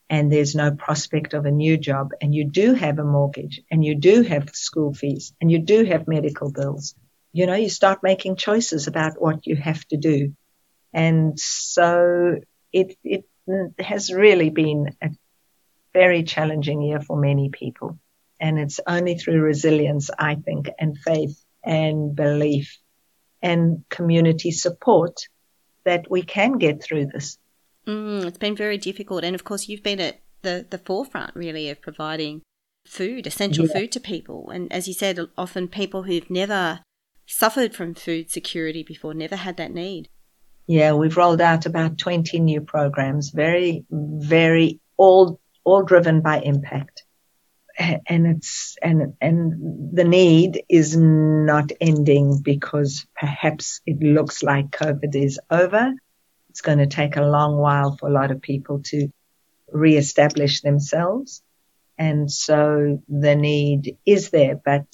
and 0.10 0.32
there's 0.32 0.56
no 0.56 0.72
prospect 0.72 1.34
of 1.34 1.46
a 1.46 1.52
new 1.52 1.78
job 1.78 2.12
and 2.22 2.36
you 2.36 2.50
do 2.50 2.74
have 2.74 3.00
a 3.00 3.04
mortgage 3.04 3.62
and 3.72 3.86
you 3.86 3.96
do 3.96 4.24
have 4.24 4.50
school 4.50 4.94
fees 4.94 5.34
and 5.40 5.52
you 5.52 5.60
do 5.60 5.86
have 5.86 6.08
medical 6.08 6.52
bills, 6.52 6.96
you 7.32 7.46
know, 7.46 7.56
you 7.56 7.70
start 7.70 8.04
making 8.04 8.36
choices 8.36 8.88
about 8.88 9.22
what 9.22 9.48
you 9.48 9.56
have 9.56 9.86
to 9.88 9.98
do. 9.98 10.36
And 10.94 11.40
so 11.40 12.36
it, 12.72 12.98
it 13.04 13.26
has 13.80 14.12
really 14.12 14.50
been 14.50 14.96
a 15.02 15.10
very 15.94 16.24
challenging 16.24 16.82
year 16.82 17.00
for 17.00 17.18
many 17.18 17.50
people. 17.50 18.00
And 18.40 18.60
it's 18.60 18.80
only 18.88 19.16
through 19.16 19.42
resilience, 19.42 20.10
I 20.18 20.36
think, 20.36 20.70
and 20.80 20.98
faith 20.98 21.44
and 21.64 22.16
belief 22.16 22.78
and 23.42 23.84
community 23.90 24.52
support 24.52 25.28
that 25.84 26.10
we 26.10 26.22
can 26.22 26.58
get 26.58 26.84
through 26.84 27.08
this. 27.08 27.38
Mm, 27.88 28.26
it's 28.26 28.38
been 28.38 28.56
very 28.56 28.78
difficult. 28.78 29.24
And 29.24 29.36
of 29.36 29.44
course, 29.44 29.68
you've 29.68 29.84
been 29.84 30.00
at 30.00 30.22
the, 30.42 30.66
the 30.70 30.78
forefront 30.78 31.36
really 31.36 31.70
of 31.70 31.82
providing 31.82 32.42
food, 32.86 33.28
essential 33.28 33.68
yeah. 33.68 33.74
food 33.74 33.92
to 33.92 34.00
people. 34.00 34.50
And 34.50 34.72
as 34.72 34.88
you 34.88 34.94
said, 34.94 35.20
often 35.38 35.68
people 35.68 36.04
who've 36.04 36.30
never 36.30 36.82
suffered 37.26 37.76
from 37.76 37.94
food 37.94 38.30
security 38.30 38.84
before, 38.84 39.14
never 39.14 39.36
had 39.36 39.58
that 39.58 39.74
need. 39.74 40.10
Yeah, 40.72 40.94
we've 40.94 41.18
rolled 41.18 41.42
out 41.42 41.66
about 41.66 41.98
20 41.98 42.40
new 42.40 42.62
programs, 42.62 43.32
very, 43.32 43.84
very 43.92 44.80
all, 44.96 45.42
all 45.66 45.84
driven 45.84 46.22
by 46.22 46.40
impact. 46.40 47.04
And 47.78 48.26
it's, 48.26 48.78
and, 48.82 49.16
and 49.20 49.94
the 49.94 50.06
need 50.06 50.64
is 50.70 50.96
not 50.96 51.74
ending 51.82 52.42
because 52.42 53.06
perhaps 53.14 53.82
it 53.86 54.00
looks 54.02 54.44
like 54.44 54.72
COVID 54.72 55.14
is 55.14 55.42
over. 55.50 55.94
It's 56.50 56.62
going 56.62 56.78
to 56.78 56.88
take 56.88 57.18
a 57.18 57.26
long 57.26 57.58
while 57.58 57.98
for 57.98 58.08
a 58.08 58.14
lot 58.14 58.32
of 58.32 58.42
people 58.42 58.82
to 58.92 59.12
reestablish 59.74 60.62
themselves. 60.62 61.44
And 61.98 62.32
so 62.32 63.04
the 63.10 63.36
need 63.36 63.98
is 64.06 64.30
there, 64.30 64.56
but, 64.56 64.88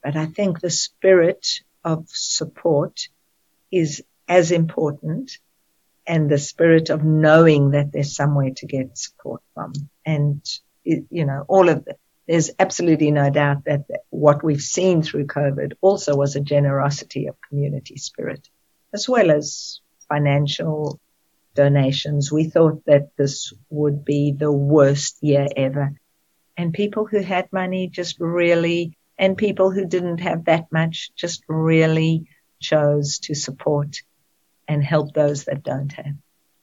but 0.00 0.14
I 0.14 0.26
think 0.26 0.60
the 0.60 0.70
spirit 0.70 1.44
of 1.82 2.06
support 2.06 3.08
is 3.72 4.04
as 4.28 4.50
important 4.50 5.38
and 6.06 6.30
the 6.30 6.38
spirit 6.38 6.90
of 6.90 7.02
knowing 7.04 7.70
that 7.70 7.92
there's 7.92 8.14
somewhere 8.14 8.50
to 8.56 8.66
get 8.66 8.96
support 8.98 9.42
from. 9.54 9.72
And, 10.04 10.42
you 10.84 11.24
know, 11.24 11.44
all 11.48 11.68
of 11.68 11.86
it. 11.86 11.98
There's 12.26 12.50
absolutely 12.58 13.10
no 13.10 13.28
doubt 13.28 13.64
that 13.66 13.84
what 14.08 14.42
we've 14.42 14.60
seen 14.60 15.02
through 15.02 15.26
COVID 15.26 15.74
also 15.82 16.16
was 16.16 16.36
a 16.36 16.40
generosity 16.40 17.26
of 17.26 17.36
community 17.48 17.96
spirit, 17.96 18.48
as 18.94 19.06
well 19.06 19.30
as 19.30 19.80
financial 20.08 21.00
donations. 21.54 22.32
We 22.32 22.44
thought 22.44 22.82
that 22.86 23.10
this 23.16 23.52
would 23.68 24.06
be 24.06 24.32
the 24.32 24.50
worst 24.50 25.18
year 25.22 25.46
ever. 25.54 25.92
And 26.56 26.72
people 26.72 27.04
who 27.04 27.20
had 27.20 27.52
money 27.52 27.88
just 27.88 28.18
really, 28.20 28.96
and 29.18 29.36
people 29.36 29.70
who 29.70 29.84
didn't 29.84 30.20
have 30.20 30.46
that 30.46 30.72
much 30.72 31.10
just 31.14 31.44
really 31.46 32.26
chose 32.58 33.18
to 33.18 33.34
support 33.34 34.02
and 34.74 34.84
help 34.84 35.14
those 35.14 35.44
that 35.44 35.62
don't 35.62 35.92
have. 35.92 36.14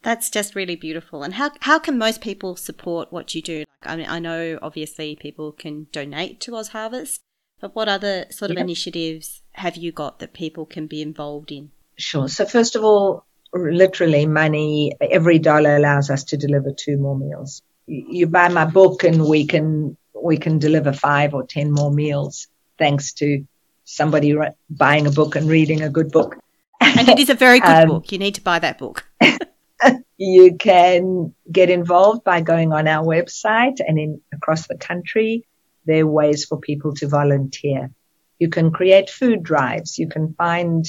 That's 0.04 0.30
just 0.30 0.56
really 0.56 0.76
beautiful. 0.76 1.24
And 1.24 1.34
how 1.36 1.52
how 1.62 1.80
can 1.80 1.98
most 1.98 2.22
people 2.22 2.56
support 2.56 3.12
what 3.12 3.34
you 3.36 3.42
do? 3.42 3.60
Like, 3.60 3.94
I 3.94 3.96
mean, 3.96 4.08
I 4.10 4.20
know 4.20 4.60
obviously 4.62 5.16
people 5.16 5.52
can 5.52 5.88
donate 5.92 6.40
to 6.42 6.56
Oz 6.56 6.70
Harvest, 6.70 7.22
but 7.60 7.76
what 7.76 7.88
other 7.88 8.26
sort 8.32 8.52
of 8.52 8.58
yep. 8.58 8.66
initiatives 8.66 9.44
have 9.54 9.78
you 9.78 9.92
got 9.92 10.20
that 10.20 10.34
people 10.34 10.66
can 10.66 10.88
be 10.88 11.02
involved 11.02 11.52
in? 11.52 11.72
Sure. 11.98 12.28
So 12.28 12.46
first 12.46 12.76
of 12.76 12.84
all, 12.84 13.26
literally 13.54 14.26
money. 14.26 14.94
Every 15.00 15.40
dollar 15.40 15.76
allows 15.76 16.10
us 16.10 16.24
to 16.26 16.38
deliver 16.38 16.72
two 16.72 16.98
more 16.98 17.18
meals. 17.18 17.62
You 17.86 18.28
buy 18.28 18.48
my 18.50 18.66
book, 18.66 19.04
and 19.04 19.26
we 19.28 19.46
can 19.46 19.98
we 20.20 20.38
can 20.38 20.60
deliver 20.60 20.94
five 20.94 21.34
or 21.34 21.46
ten 21.46 21.72
more 21.72 21.92
meals 21.92 22.48
thanks 22.78 23.14
to 23.14 23.46
somebody 23.84 24.36
buying 24.70 25.06
a 25.06 25.12
book 25.12 25.36
and 25.36 25.48
reading 25.48 25.82
a 25.82 25.90
good 25.90 26.12
book. 26.12 26.38
And 26.82 27.08
it 27.10 27.20
is 27.20 27.30
a 27.30 27.36
very 27.36 27.60
good 27.60 27.70
um, 27.84 27.90
book. 27.90 28.12
You 28.12 28.18
need 28.18 28.36
to 28.36 28.42
buy 28.42 28.60
that 28.60 28.78
book. 28.78 29.06
you 30.18 30.56
can 30.58 31.34
get 31.52 31.70
involved 31.70 32.24
by 32.24 32.42
going 32.42 32.74
on 32.74 32.88
our 32.88 33.06
website 33.06 33.78
and 33.80 34.00
in 34.00 34.22
across 34.34 34.68
the 34.68 34.78
country. 34.78 35.46
There 35.86 36.04
are 36.04 36.08
ways 36.08 36.46
for 36.46 36.60
people 36.60 36.94
to 36.96 37.08
volunteer. 37.08 37.92
You 38.40 38.50
can 38.50 38.72
create 38.72 39.10
food 39.10 39.44
drives. 39.44 39.98
You 39.98 40.08
can 40.08 40.34
find, 40.34 40.86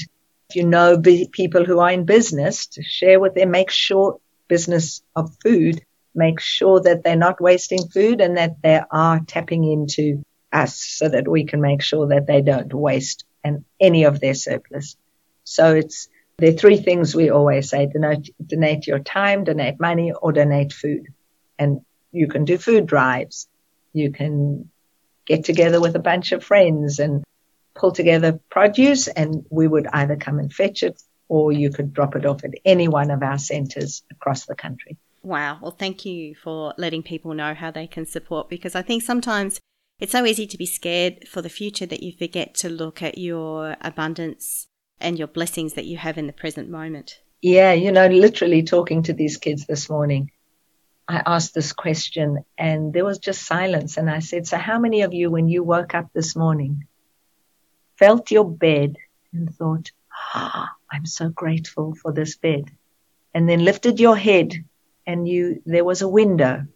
if 0.49 0.57
you 0.57 0.67
know 0.67 1.01
people 1.01 1.65
who 1.65 1.79
are 1.81 1.91
in 1.91 2.05
business, 2.05 2.67
to 2.69 2.83
share 2.83 3.21
with 3.21 3.35
them, 3.35 3.51
make 3.51 3.71
sure 3.71 4.19
business 4.49 5.03
of 5.17 5.35
food, 5.43 5.83
make 6.15 6.41
sure 6.41 6.81
that 6.81 7.05
they're 7.05 7.17
not 7.17 7.41
wasting 7.41 7.89
food 7.89 8.21
and 8.21 8.37
that 8.37 8.61
they 8.63 8.81
are 8.91 9.21
tapping 9.27 9.65
into 9.65 10.25
us 10.53 10.79
so 10.79 11.09
that 11.09 11.27
we 11.27 11.45
can 11.45 11.61
make 11.61 11.83
sure 11.83 12.09
that 12.09 12.27
they 12.27 12.43
don't 12.43 12.75
waste 12.75 13.25
and 13.43 13.65
any 13.81 14.05
of 14.05 14.21
their 14.21 14.35
surplus. 14.35 14.97
So 15.55 15.75
it's, 15.75 16.09
are 16.43 16.53
three 16.53 16.79
things 16.79 17.15
we 17.15 17.31
always 17.31 17.69
say, 17.69 17.87
donate, 17.87 18.35
donate 18.45 18.87
your 18.87 18.99
time, 18.99 19.45
donate 19.45 19.79
money, 19.79 20.13
or 20.13 20.33
donate 20.33 20.73
food. 20.73 21.07
And 21.59 21.83
you 22.11 22.27
can 22.27 22.45
do 22.45 22.59
food 22.59 22.87
drives. 22.87 23.49
You 23.93 24.13
can 24.13 24.71
get 25.27 25.45
together 25.45 25.81
with 25.81 25.95
a 25.95 26.01
bunch 26.01 26.33
of 26.33 26.43
friends 26.43 26.99
and 26.99 27.23
pull 27.75 27.93
together 27.93 28.41
produce 28.51 29.09
and 29.09 29.45
we 29.51 29.67
would 29.67 29.87
either 29.93 30.17
come 30.17 30.39
and 30.39 30.53
fetch 30.53 30.83
it 30.83 31.01
or 31.29 31.53
you 31.53 31.71
could 31.71 31.93
drop 31.93 32.17
it 32.17 32.27
off 32.27 32.45
at 32.45 32.51
any 32.65 32.89
one 32.89 33.11
of 33.11 33.23
our 33.23 33.39
centres 33.39 34.03
across 34.11 34.47
the 34.47 34.55
country. 34.55 34.97
Wow. 35.23 35.59
Well, 35.63 35.71
thank 35.71 36.05
you 36.05 36.35
for 36.35 36.75
letting 36.77 37.03
people 37.03 37.33
know 37.35 37.55
how 37.55 37.71
they 37.71 37.87
can 37.87 38.07
support 38.07 38.49
because 38.49 38.75
I 38.75 38.83
think 38.83 39.03
sometimes 39.03 39.61
it's 40.01 40.13
so 40.13 40.25
easy 40.27 40.47
to 40.47 40.59
be 40.59 40.67
scared 40.67 41.29
for 41.29 41.41
the 41.41 41.49
future 41.49 41.87
that 41.87 42.03
you 42.03 42.13
forget 42.13 42.55
to 42.57 42.69
look 42.69 43.03
at 43.03 43.19
your 43.19 43.77
abundance 43.81 44.67
and 45.03 45.19
your 45.19 45.29
blessings 45.29 45.75
that 45.75 45.85
you 45.85 45.97
have 45.97 46.19
in 46.19 46.27
the 46.27 46.33
present 46.33 46.71
moment. 46.71 47.21
Yeah, 47.41 47.73
you 47.73 47.93
know, 47.93 48.07
literally 48.07 48.63
talking 48.63 49.03
to 49.05 49.13
these 49.13 49.37
kids 49.37 49.67
this 49.67 49.91
morning, 49.91 50.31
I 51.09 51.23
asked 51.27 51.55
this 51.55 51.73
question 51.73 52.45
and 52.57 52.93
there 52.93 53.05
was 53.05 53.19
just 53.19 53.45
silence. 53.45 53.97
And 53.97 54.09
I 54.09 54.21
said, 54.21 54.47
So, 54.47 54.57
how 54.57 54.79
many 54.79 55.03
of 55.03 55.13
you, 55.13 55.31
when 55.31 55.49
you 55.49 55.65
woke 55.65 55.95
up 55.95 56.11
this 56.13 56.37
morning, 56.37 56.87
felt 57.97 58.31
your 58.31 58.49
bed 58.49 58.97
and 59.33 59.55
thought, 59.55 59.91
oh, 60.35 60.67
I'm 60.91 61.07
so 61.07 61.29
grateful 61.29 61.95
for 61.95 62.13
this 62.13 62.37
bed? 62.37 62.71
And 63.35 63.49
then 63.49 63.65
lifted 63.65 63.99
your 63.99 64.17
head 64.17 64.55
and 65.07 65.27
you, 65.27 65.63
there 65.67 65.85
was 65.85 66.03
a 66.03 66.09
window 66.09 66.67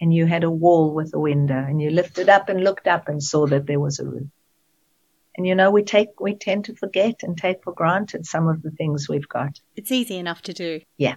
and 0.00 0.14
you 0.14 0.26
had 0.26 0.44
a 0.44 0.50
wall 0.50 0.94
with 0.94 1.14
a 1.14 1.18
window 1.18 1.58
and 1.58 1.80
you 1.80 1.90
lifted 1.90 2.28
up 2.28 2.48
and 2.48 2.62
looked 2.62 2.86
up 2.86 3.08
and 3.08 3.22
saw 3.22 3.46
that 3.46 3.66
there 3.66 3.80
was 3.80 3.98
a 3.98 4.04
roof. 4.04 4.28
And 5.36 5.46
you 5.46 5.54
know, 5.54 5.70
we 5.70 5.82
take, 5.82 6.20
we 6.20 6.34
tend 6.34 6.66
to 6.66 6.74
forget 6.74 7.22
and 7.22 7.36
take 7.36 7.62
for 7.64 7.72
granted 7.72 8.26
some 8.26 8.48
of 8.48 8.62
the 8.62 8.70
things 8.70 9.08
we've 9.08 9.28
got. 9.28 9.60
It's 9.76 9.90
easy 9.90 10.16
enough 10.16 10.42
to 10.42 10.52
do. 10.52 10.80
Yeah. 10.96 11.16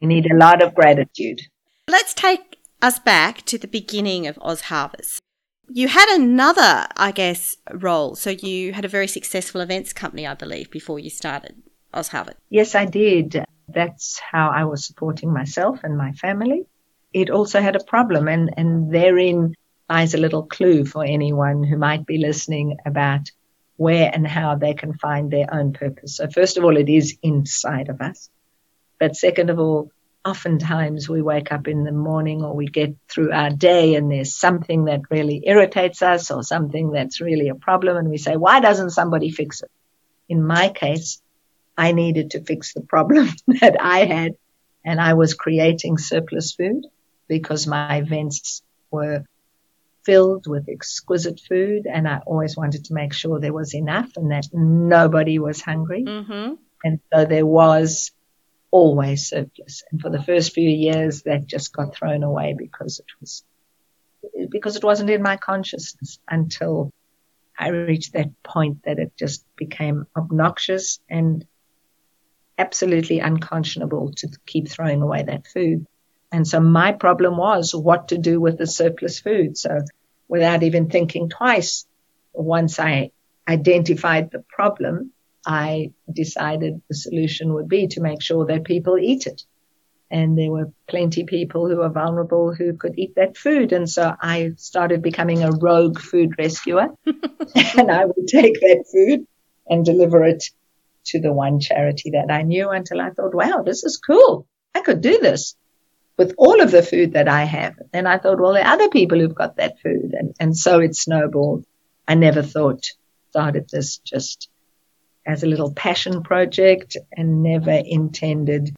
You 0.00 0.08
need 0.08 0.30
a 0.30 0.36
lot 0.36 0.62
of 0.62 0.74
gratitude. 0.74 1.40
Let's 1.88 2.14
take 2.14 2.58
us 2.80 2.98
back 2.98 3.44
to 3.46 3.58
the 3.58 3.66
beginning 3.66 4.26
of 4.26 4.38
Oz 4.40 4.62
Harvest. 4.62 5.20
You 5.70 5.88
had 5.88 6.08
another, 6.14 6.86
I 6.96 7.10
guess, 7.10 7.56
role. 7.72 8.14
So 8.14 8.30
you 8.30 8.72
had 8.72 8.84
a 8.84 8.88
very 8.88 9.08
successful 9.08 9.60
events 9.60 9.92
company, 9.92 10.26
I 10.26 10.34
believe, 10.34 10.70
before 10.70 10.98
you 10.98 11.10
started 11.10 11.60
Oz 11.92 12.08
Harvest. 12.08 12.38
Yes, 12.48 12.74
I 12.74 12.84
did. 12.84 13.44
That's 13.68 14.18
how 14.20 14.50
I 14.50 14.64
was 14.64 14.86
supporting 14.86 15.32
myself 15.32 15.80
and 15.82 15.98
my 15.98 16.12
family. 16.12 16.66
It 17.12 17.30
also 17.30 17.60
had 17.60 17.76
a 17.76 17.84
problem, 17.84 18.28
and, 18.28 18.50
and 18.56 18.94
therein 18.94 19.54
lies 19.90 20.14
a 20.14 20.18
little 20.18 20.44
clue 20.44 20.84
for 20.84 21.04
anyone 21.04 21.64
who 21.64 21.76
might 21.76 22.06
be 22.06 22.18
listening 22.18 22.76
about 22.86 23.30
where 23.78 24.10
and 24.12 24.26
how 24.26 24.56
they 24.56 24.74
can 24.74 24.92
find 24.92 25.30
their 25.30 25.46
own 25.54 25.72
purpose. 25.72 26.16
So 26.16 26.28
first 26.28 26.58
of 26.58 26.64
all, 26.64 26.76
it 26.76 26.88
is 26.88 27.16
inside 27.22 27.88
of 27.88 28.00
us. 28.00 28.28
But 28.98 29.14
second 29.14 29.50
of 29.50 29.60
all, 29.60 29.92
oftentimes 30.24 31.08
we 31.08 31.22
wake 31.22 31.52
up 31.52 31.68
in 31.68 31.84
the 31.84 31.92
morning 31.92 32.42
or 32.42 32.54
we 32.54 32.66
get 32.66 32.96
through 33.08 33.32
our 33.32 33.50
day 33.50 33.94
and 33.94 34.10
there's 34.10 34.34
something 34.34 34.86
that 34.86 35.02
really 35.10 35.44
irritates 35.46 36.02
us 36.02 36.32
or 36.32 36.42
something 36.42 36.90
that's 36.90 37.20
really 37.20 37.48
a 37.48 37.54
problem 37.54 37.96
and 37.96 38.10
we 38.10 38.18
say, 38.18 38.36
why 38.36 38.58
doesn't 38.58 38.90
somebody 38.90 39.30
fix 39.30 39.62
it? 39.62 39.70
In 40.28 40.44
my 40.44 40.70
case, 40.70 41.22
I 41.76 41.92
needed 41.92 42.32
to 42.32 42.42
fix 42.42 42.74
the 42.74 42.80
problem 42.80 43.28
that 43.60 43.76
I 43.80 44.06
had 44.06 44.32
and 44.84 45.00
I 45.00 45.14
was 45.14 45.34
creating 45.34 45.98
surplus 45.98 46.52
food 46.52 46.84
because 47.28 47.68
my 47.68 47.98
events 47.98 48.60
were 48.90 49.24
filled 50.08 50.46
with 50.46 50.70
exquisite 50.70 51.38
food, 51.38 51.86
and 51.86 52.08
I 52.08 52.20
always 52.24 52.56
wanted 52.56 52.86
to 52.86 52.94
make 52.94 53.12
sure 53.12 53.38
there 53.38 53.52
was 53.52 53.74
enough 53.74 54.08
and 54.16 54.30
that 54.30 54.46
nobody 54.54 55.38
was 55.38 55.60
hungry. 55.60 56.02
Mm-hmm. 56.02 56.54
And 56.82 57.00
so 57.12 57.26
there 57.26 57.44
was 57.44 58.10
always 58.70 59.28
surplus. 59.28 59.82
And 59.92 60.00
for 60.00 60.08
the 60.08 60.22
first 60.22 60.54
few 60.54 60.70
years, 60.70 61.24
that 61.24 61.46
just 61.46 61.74
got 61.74 61.94
thrown 61.94 62.22
away 62.22 62.54
because 62.56 63.00
it 63.00 63.20
was 63.20 63.44
because 64.50 64.76
it 64.76 64.82
wasn't 64.82 65.10
in 65.10 65.22
my 65.22 65.36
consciousness 65.36 66.18
until 66.26 66.90
I 67.58 67.68
reached 67.68 68.14
that 68.14 68.42
point 68.42 68.84
that 68.84 68.98
it 68.98 69.12
just 69.14 69.44
became 69.56 70.06
obnoxious 70.16 71.00
and 71.10 71.46
absolutely 72.56 73.18
unconscionable 73.18 74.12
to 74.16 74.28
keep 74.46 74.68
throwing 74.68 75.02
away 75.02 75.24
that 75.24 75.46
food. 75.46 75.86
And 76.32 76.46
so 76.46 76.60
my 76.60 76.92
problem 76.92 77.36
was 77.36 77.74
what 77.74 78.08
to 78.08 78.18
do 78.18 78.40
with 78.40 78.58
the 78.58 78.66
surplus 78.66 79.20
food. 79.20 79.56
So 79.56 79.80
without 80.28 80.62
even 80.62 80.88
thinking 80.88 81.28
twice. 81.28 81.86
Once 82.32 82.78
I 82.78 83.10
identified 83.48 84.30
the 84.30 84.44
problem, 84.48 85.12
I 85.46 85.92
decided 86.12 86.82
the 86.88 86.94
solution 86.94 87.54
would 87.54 87.68
be 87.68 87.88
to 87.88 88.00
make 88.00 88.22
sure 88.22 88.46
that 88.46 88.64
people 88.64 88.98
eat 88.98 89.26
it. 89.26 89.42
And 90.10 90.38
there 90.38 90.50
were 90.50 90.72
plenty 90.86 91.24
people 91.24 91.68
who 91.68 91.76
were 91.76 91.88
vulnerable 91.88 92.54
who 92.54 92.74
could 92.74 92.98
eat 92.98 93.14
that 93.16 93.36
food. 93.36 93.72
And 93.72 93.88
so 93.88 94.14
I 94.20 94.52
started 94.56 95.02
becoming 95.02 95.42
a 95.42 95.52
rogue 95.52 95.98
food 95.98 96.34
rescuer. 96.38 96.88
and 97.06 97.90
I 97.90 98.04
would 98.06 98.26
take 98.26 98.54
that 98.60 98.84
food 98.90 99.26
and 99.68 99.84
deliver 99.84 100.24
it 100.24 100.44
to 101.06 101.20
the 101.20 101.32
one 101.32 101.60
charity 101.60 102.10
that 102.10 102.30
I 102.30 102.42
knew 102.42 102.70
until 102.70 103.00
I 103.00 103.10
thought, 103.10 103.34
wow, 103.34 103.62
this 103.64 103.84
is 103.84 103.98
cool. 103.98 104.46
I 104.74 104.80
could 104.80 105.00
do 105.00 105.18
this 105.18 105.56
with 106.18 106.34
all 106.36 106.60
of 106.60 106.72
the 106.72 106.82
food 106.82 107.12
that 107.12 107.28
I 107.28 107.44
have. 107.44 107.76
And 107.92 108.06
I 108.06 108.18
thought, 108.18 108.40
well, 108.40 108.52
there 108.52 108.64
are 108.64 108.74
other 108.74 108.88
people 108.88 109.18
who've 109.18 109.34
got 109.34 109.56
that 109.56 109.80
food. 109.80 110.14
And, 110.18 110.34
and 110.38 110.56
so 110.56 110.80
it 110.80 110.96
snowballed. 110.96 111.64
I 112.06 112.16
never 112.16 112.42
thought, 112.42 112.84
started 113.30 113.68
this 113.70 113.98
just 113.98 114.50
as 115.24 115.42
a 115.42 115.46
little 115.46 115.72
passion 115.72 116.22
project 116.22 116.96
and 117.16 117.42
never 117.42 117.70
intended 117.70 118.74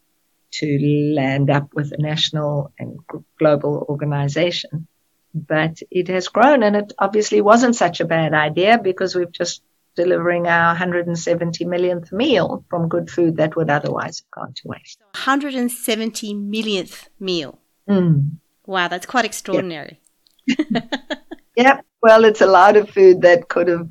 to 0.53 1.13
land 1.15 1.49
up 1.49 1.73
with 1.73 1.93
a 1.93 2.03
national 2.03 2.73
and 2.79 2.99
global 3.39 3.87
organization. 3.89 4.87
But 5.33 5.79
it 5.91 6.09
has 6.09 6.29
grown 6.29 6.63
and 6.63 6.77
it 6.77 6.93
obviously 6.99 7.41
wasn't 7.41 7.77
such 7.77 8.01
a 8.01 8.05
bad 8.05 8.35
idea 8.35 8.79
because 8.83 9.15
we've 9.15 9.33
just 9.33 9.63
delivering 9.97 10.47
our 10.47 10.69
170 10.69 11.65
millionth 11.65 12.13
meal 12.13 12.65
from 12.71 12.89
good 12.89 13.11
food 13.11 13.37
that 13.37 13.57
would 13.57 13.71
otherwise 13.71 14.21
have 14.21 14.31
gone 14.31 14.55
to 14.55 14.63
waste. 14.67 15.01
170 15.13 16.35
millionth 16.35 17.09
meal. 17.19 17.59
Mm. 17.89 18.37
Wow, 18.67 18.89
that's 18.89 19.07
quite 19.07 19.25
extraordinary. 19.25 20.01
Yep. 20.47 20.59
yep. 21.57 21.85
Well, 22.03 22.25
it's 22.25 22.41
a 22.41 22.47
lot 22.47 22.77
of 22.77 22.91
food 22.91 23.23
that 23.23 23.49
could 23.49 23.69
have 23.69 23.89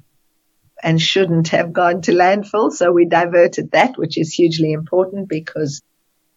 and 0.82 1.02
shouldn't 1.02 1.50
have 1.50 1.74
gone 1.74 2.02
to 2.04 2.12
landfill. 2.12 2.72
So 2.72 2.92
we 2.92 3.06
diverted 3.06 3.72
that, 3.72 3.98
which 3.98 4.18
is 4.18 4.34
hugely 4.34 4.72
important 4.72 5.28
because 5.28 5.82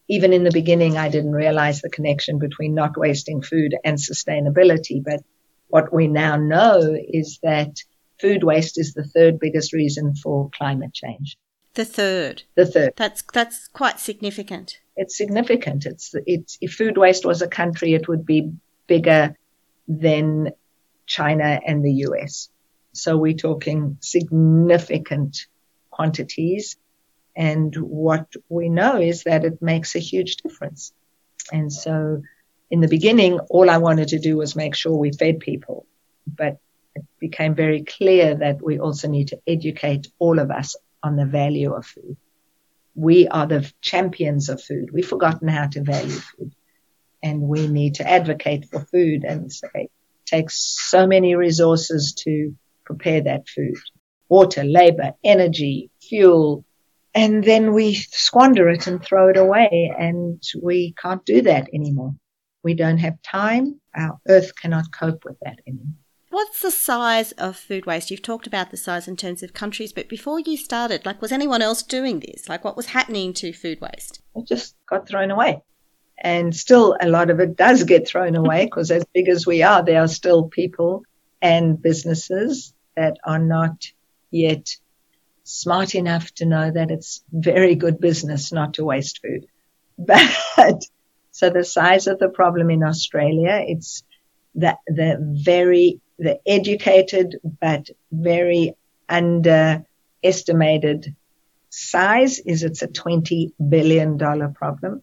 even 0.08 0.32
in 0.32 0.44
the 0.44 0.50
beginning, 0.50 0.96
I 0.96 1.08
didn't 1.08 1.32
realize 1.32 1.80
the 1.80 1.90
connection 1.90 2.38
between 2.38 2.74
not 2.74 2.96
wasting 2.96 3.42
food 3.42 3.74
and 3.84 3.96
sustainability. 3.96 5.02
But 5.02 5.20
what 5.68 5.92
we 5.92 6.08
now 6.08 6.36
know 6.36 6.96
is 7.08 7.38
that 7.42 7.76
food 8.22 8.44
waste 8.44 8.78
is 8.78 8.94
the 8.94 9.04
third 9.04 9.38
biggest 9.38 9.72
reason 9.72 10.14
for 10.14 10.48
climate 10.50 10.94
change. 10.94 11.36
The 11.74 11.84
third. 11.84 12.44
The 12.54 12.66
third. 12.66 12.92
That's 12.96 13.22
that's 13.32 13.68
quite 13.68 13.98
significant. 13.98 14.78
It's 14.96 15.16
significant. 15.16 15.86
It's 15.86 16.14
it's 16.26 16.58
if 16.60 16.74
food 16.74 16.96
waste 16.96 17.24
was 17.26 17.42
a 17.42 17.48
country, 17.48 17.94
it 17.94 18.08
would 18.08 18.24
be 18.24 18.52
bigger 18.86 19.36
than 19.88 20.52
China 21.06 21.60
and 21.66 21.84
the 21.84 21.92
US. 22.06 22.48
So 22.92 23.16
we're 23.16 23.42
talking 23.48 23.98
significant 24.00 25.46
quantities. 25.90 26.76
And 27.34 27.74
what 27.76 28.26
we 28.48 28.68
know 28.68 29.00
is 29.00 29.24
that 29.24 29.44
it 29.44 29.62
makes 29.62 29.94
a 29.94 29.98
huge 30.10 30.36
difference. 30.36 30.92
And 31.50 31.72
so 31.72 32.22
in 32.70 32.80
the 32.80 32.88
beginning, 32.88 33.40
all 33.50 33.70
I 33.70 33.78
wanted 33.78 34.08
to 34.08 34.18
do 34.18 34.36
was 34.36 34.54
make 34.54 34.74
sure 34.74 34.94
we 34.94 35.12
fed 35.12 35.40
people. 35.40 35.86
But 36.26 36.58
became 37.22 37.54
very 37.54 37.84
clear 37.84 38.34
that 38.34 38.60
we 38.60 38.80
also 38.80 39.08
need 39.08 39.28
to 39.28 39.40
educate 39.46 40.08
all 40.18 40.40
of 40.40 40.50
us 40.50 40.74
on 41.04 41.14
the 41.14 41.24
value 41.24 41.72
of 41.72 41.86
food. 41.86 42.16
We 42.96 43.28
are 43.28 43.46
the 43.46 43.72
champions 43.80 44.48
of 44.48 44.60
food. 44.60 44.90
We've 44.92 45.08
forgotten 45.08 45.46
how 45.48 45.68
to 45.68 45.82
value 45.82 46.20
food 46.30 46.52
and 47.22 47.40
we 47.42 47.68
need 47.68 47.94
to 47.94 48.08
advocate 48.08 48.66
for 48.70 48.80
food 48.86 49.24
and 49.24 49.52
say 49.52 49.68
it 49.74 49.90
takes 50.26 50.56
so 50.90 51.06
many 51.06 51.36
resources 51.36 52.12
to 52.24 52.54
prepare 52.84 53.22
that 53.22 53.48
food. 53.48 53.78
Water, 54.28 54.64
labor, 54.64 55.12
energy, 55.22 55.90
fuel, 56.02 56.64
and 57.14 57.44
then 57.44 57.72
we 57.72 57.94
squander 57.94 58.68
it 58.68 58.88
and 58.88 59.00
throw 59.00 59.28
it 59.28 59.36
away 59.36 59.94
and 59.96 60.42
we 60.60 60.92
can't 61.00 61.24
do 61.24 61.42
that 61.42 61.68
anymore. 61.72 62.14
We 62.64 62.74
don't 62.74 62.98
have 62.98 63.22
time. 63.22 63.80
Our 63.94 64.18
earth 64.28 64.56
cannot 64.60 64.92
cope 64.92 65.24
with 65.24 65.36
that 65.42 65.58
anymore. 65.68 66.01
What's 66.32 66.62
the 66.62 66.70
size 66.70 67.32
of 67.32 67.58
food 67.58 67.84
waste? 67.84 68.10
You've 68.10 68.22
talked 68.22 68.46
about 68.46 68.70
the 68.70 68.78
size 68.78 69.06
in 69.06 69.16
terms 69.16 69.42
of 69.42 69.52
countries, 69.52 69.92
but 69.92 70.08
before 70.08 70.40
you 70.40 70.56
started, 70.56 71.04
like, 71.04 71.20
was 71.20 71.30
anyone 71.30 71.60
else 71.60 71.82
doing 71.82 72.20
this? 72.20 72.48
Like, 72.48 72.64
what 72.64 72.74
was 72.74 72.86
happening 72.86 73.34
to 73.34 73.52
food 73.52 73.82
waste? 73.82 74.22
It 74.34 74.46
just 74.46 74.74
got 74.86 75.06
thrown 75.06 75.30
away. 75.30 75.62
And 76.16 76.56
still, 76.56 76.96
a 76.98 77.06
lot 77.06 77.28
of 77.28 77.38
it 77.38 77.54
does 77.54 77.84
get 77.84 78.08
thrown 78.08 78.34
away 78.34 78.64
because, 78.64 78.90
as 78.90 79.04
big 79.12 79.28
as 79.28 79.46
we 79.46 79.62
are, 79.62 79.84
there 79.84 80.00
are 80.00 80.08
still 80.08 80.48
people 80.48 81.02
and 81.42 81.80
businesses 81.82 82.72
that 82.96 83.18
are 83.22 83.38
not 83.38 83.92
yet 84.30 84.74
smart 85.44 85.94
enough 85.94 86.32
to 86.36 86.46
know 86.46 86.70
that 86.70 86.90
it's 86.90 87.22
very 87.30 87.74
good 87.74 88.00
business 88.00 88.52
not 88.52 88.74
to 88.74 88.86
waste 88.86 89.20
food. 89.20 89.48
But 90.56 90.82
so 91.30 91.50
the 91.50 91.62
size 91.62 92.06
of 92.06 92.18
the 92.18 92.30
problem 92.30 92.70
in 92.70 92.82
Australia, 92.82 93.62
it's 93.66 94.02
the, 94.54 94.78
the 94.86 95.18
very 95.20 96.00
the 96.22 96.40
educated 96.46 97.38
but 97.60 97.90
very 98.12 98.74
underestimated 99.08 101.16
size 101.68 102.38
is 102.38 102.62
it's 102.62 102.82
a 102.82 102.86
$20 102.86 103.50
billion 103.68 104.16
problem. 104.54 105.02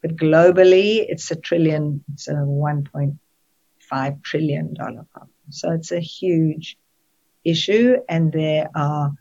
But 0.00 0.16
globally, 0.16 1.06
it's 1.08 1.30
a 1.30 1.36
trillion, 1.36 2.02
it's 2.12 2.26
a 2.26 2.32
$1.5 2.32 4.22
trillion 4.24 4.74
problem. 4.74 5.30
So 5.50 5.70
it's 5.70 5.92
a 5.92 6.00
huge 6.00 6.76
issue 7.44 7.98
and 8.08 8.32
there 8.32 8.68
are 8.74 9.12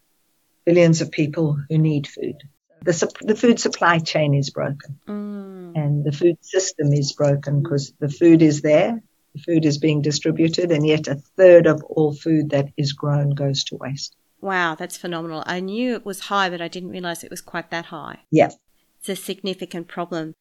billions 0.65 1.01
of 1.01 1.11
people 1.11 1.59
who 1.69 1.77
need 1.77 2.07
food. 2.07 2.37
The, 2.83 3.13
the 3.21 3.35
food 3.35 3.59
supply 3.59 3.99
chain 3.99 4.33
is 4.33 4.49
broken 4.49 4.99
mm. 5.07 5.77
and 5.77 6.03
the 6.03 6.11
food 6.11 6.39
system 6.41 6.91
is 6.93 7.11
broken 7.11 7.61
because 7.61 7.93
the 7.99 8.09
food 8.09 8.41
is 8.41 8.63
there, 8.63 9.03
food 9.45 9.65
is 9.65 9.77
being 9.77 10.01
distributed, 10.01 10.71
and 10.71 10.85
yet 10.85 11.07
a 11.07 11.15
third 11.15 11.67
of 11.67 11.83
all 11.83 12.13
food 12.13 12.49
that 12.51 12.69
is 12.77 12.93
grown 12.93 13.31
goes 13.31 13.63
to 13.65 13.75
waste. 13.75 14.15
Wow, 14.41 14.75
that's 14.75 14.97
phenomenal. 14.97 15.43
I 15.45 15.59
knew 15.59 15.93
it 15.93 16.05
was 16.05 16.21
high, 16.21 16.49
but 16.49 16.61
I 16.61 16.67
didn't 16.67 16.89
realize 16.89 17.23
it 17.23 17.29
was 17.29 17.41
quite 17.41 17.69
that 17.71 17.85
high. 17.85 18.19
Yes. 18.31 18.57
It's 18.99 19.09
a 19.09 19.15
significant 19.15 19.87
problem. 19.87 20.33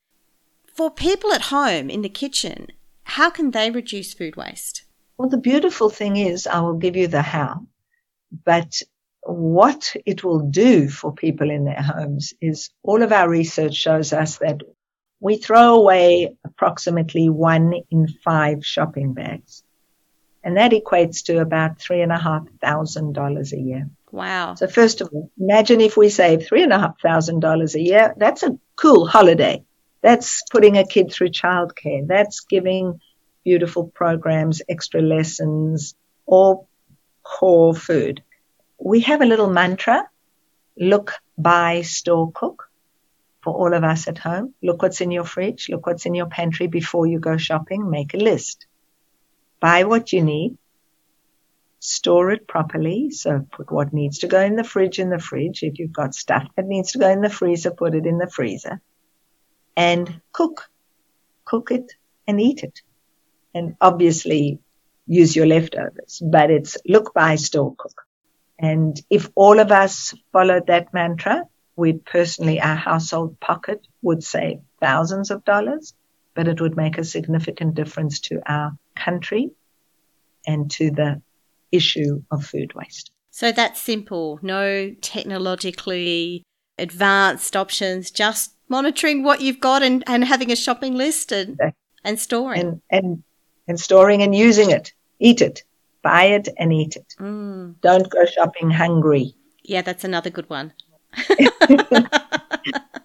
For 0.75 0.91
people 0.91 1.33
at 1.33 1.43
home 1.43 1.91
in 1.91 2.03
the 2.03 2.09
kitchen, 2.09 2.69
how 3.05 3.31
can 3.31 3.51
they 3.51 3.71
reduce 3.71 4.15
food 4.15 4.37
waste? 4.37 4.85
Well, 5.19 5.29
the 5.29 5.39
beautiful 5.39 5.91
thing 5.91 6.17
is, 6.17 6.47
I 6.47 6.61
will 6.61 6.79
give 6.79 6.97
you 6.97 7.09
the 7.09 7.23
how, 7.23 7.67
but 8.45 8.81
what 9.23 9.95
it 10.07 10.25
will 10.25 10.41
do 10.41 10.89
for 10.89 11.13
people 11.13 11.51
in 11.51 11.65
their 11.65 11.83
homes 11.83 12.33
is 12.41 12.71
all 12.83 13.03
of 13.03 13.13
our 13.13 13.29
research 13.29 13.75
shows 13.75 14.13
us 14.13 14.39
that 14.39 14.63
we 15.21 15.37
throw 15.37 15.75
away 15.75 16.37
approximately 16.45 17.29
one 17.29 17.75
in 17.91 18.09
five 18.09 18.65
shopping 18.65 19.13
bags. 19.13 19.63
And 20.43 20.57
that 20.57 20.73
equates 20.73 21.25
to 21.25 21.39
about 21.39 21.79
three 21.79 22.01
and 22.01 22.11
a 22.11 22.19
half 22.19 22.47
thousand 22.63 23.13
dollars 23.13 23.53
a 23.53 23.59
year. 23.59 23.91
Wow. 24.11 24.55
So 24.55 24.67
first 24.67 25.03
of 25.03 25.11
all, 25.13 25.31
imagine 25.39 25.83
if 25.83 25.97
we 25.97 26.09
save 26.09 26.47
three 26.47 26.63
and 26.63 26.73
a 26.73 26.79
half 26.79 26.99
thousand 27.01 27.41
dollars 27.41 27.75
a 27.75 27.81
year. 27.81 28.15
That's 28.17 28.43
a 28.43 28.59
cool 28.75 29.07
holiday. 29.07 29.63
That's 30.01 30.43
putting 30.51 30.79
a 30.79 30.87
kid 30.87 31.13
through 31.13 31.29
childcare. 31.29 32.07
That's 32.07 32.41
giving 32.41 33.01
beautiful 33.45 33.89
programs, 33.89 34.63
extra 34.67 35.03
lessons, 35.03 35.95
or 36.25 36.65
core 37.23 37.75
food. 37.75 38.23
We 38.79 39.01
have 39.01 39.21
a 39.21 39.27
little 39.27 39.51
mantra, 39.51 40.09
look, 40.79 41.13
buy, 41.37 41.83
store, 41.83 42.33
cook 42.33 42.70
for 43.43 43.55
all 43.55 43.75
of 43.75 43.85
us 43.85 44.09
at 44.09 44.19
home. 44.19 44.55
Look 44.63 44.83
what's 44.83 45.01
in 45.01 45.11
your 45.11 45.25
fridge. 45.25 45.69
Look 45.69 45.87
what's 45.87 46.07
in 46.07 46.15
your 46.15 46.27
pantry 46.27 46.67
before 46.67 47.07
you 47.07 47.19
go 47.19 47.37
shopping. 47.37 47.91
Make 47.91 48.15
a 48.15 48.19
list. 48.19 48.67
Buy 49.61 49.85
what 49.85 50.13
you 50.13 50.23
need. 50.23 50.57
Store 51.79 52.31
it 52.31 52.47
properly. 52.47 53.11
So 53.11 53.47
put 53.51 53.71
what 53.71 53.93
needs 53.93 54.19
to 54.19 54.29
go 54.29 54.41
in 54.41 54.57
the 54.57 54.65
fridge 54.65 54.99
in 54.99 55.11
the 55.11 55.19
fridge. 55.19 55.63
If 55.63 55.79
you've 55.79 55.93
got 55.93 56.15
stuff 56.15 56.47
that 56.57 56.67
needs 56.67 56.93
to 56.93 56.99
go 56.99 57.09
in 57.09 57.23
the 57.23 57.31
freezer, 57.31 57.71
put 57.71 57.95
it 57.95 58.07
in 58.07 58.19
the 58.19 58.31
freezer. 58.31 58.81
And 59.77 60.21
cook. 60.33 60.69
Cook 61.45 61.71
it 61.71 61.93
and 62.27 62.41
eat 62.41 62.63
it. 62.63 62.83
And 63.55 63.77
obviously 63.81 64.61
use 65.11 65.35
your 65.35 65.47
leftovers, 65.47 66.23
but 66.25 66.53
it's 66.53 66.77
look, 66.87 67.13
buy, 67.13 67.35
store, 67.35 67.75
cook. 67.77 68.03
And 68.61 69.01
if 69.11 69.29
all 69.35 69.59
of 69.59 69.73
us 69.73 70.15
followed 70.33 70.69
that 70.69 70.95
mantra, 70.95 71.43
we 71.81 71.95
personally, 71.95 72.61
our 72.61 72.77
household 72.77 73.41
pocket 73.41 73.87
would 74.03 74.23
save 74.23 74.59
thousands 74.81 75.31
of 75.31 75.45
dollars, 75.45 75.95
but 76.35 76.47
it 76.47 76.61
would 76.61 76.77
make 76.77 76.99
a 76.99 77.05
significant 77.05 77.75
difference 77.75 78.21
to 78.21 78.41
our 78.47 78.77
country 78.95 79.51
and 80.47 80.71
to 80.73 80.91
the 80.91 81.23
issue 81.73 82.23
of 82.31 82.45
food 82.45 82.75
waste. 82.75 83.11
So 83.31 83.51
that's 83.51 83.81
simple. 83.81 84.39
No 84.43 84.95
technologically 85.01 86.43
advanced 86.79 87.57
options, 87.57 88.11
just 88.11 88.55
monitoring 88.69 89.23
what 89.23 89.41
you've 89.41 89.61
got 89.61 89.83
and, 89.83 90.05
and 90.07 90.25
having 90.25 90.53
a 90.53 90.57
shopping 90.57 90.95
list 90.95 91.33
and, 91.33 91.59
and 92.05 92.21
storing. 92.21 92.61
And, 92.61 92.83
and, 92.91 93.23
and 93.67 93.81
storing 93.81 94.23
and 94.23 94.35
using 94.35 94.71
it. 94.71 94.93
Eat 95.19 95.41
it. 95.41 95.65
Buy 96.03 96.25
it 96.25 96.49
and 96.59 96.73
eat 96.73 96.97
it. 96.97 97.15
Mm. 97.19 97.81
Don't 97.81 98.11
go 98.11 98.27
shopping 98.27 98.71
hungry. 98.71 99.35
Yeah, 99.63 99.83
that's 99.83 100.05
another 100.05 100.31
good 100.31 100.51
one. 100.51 100.75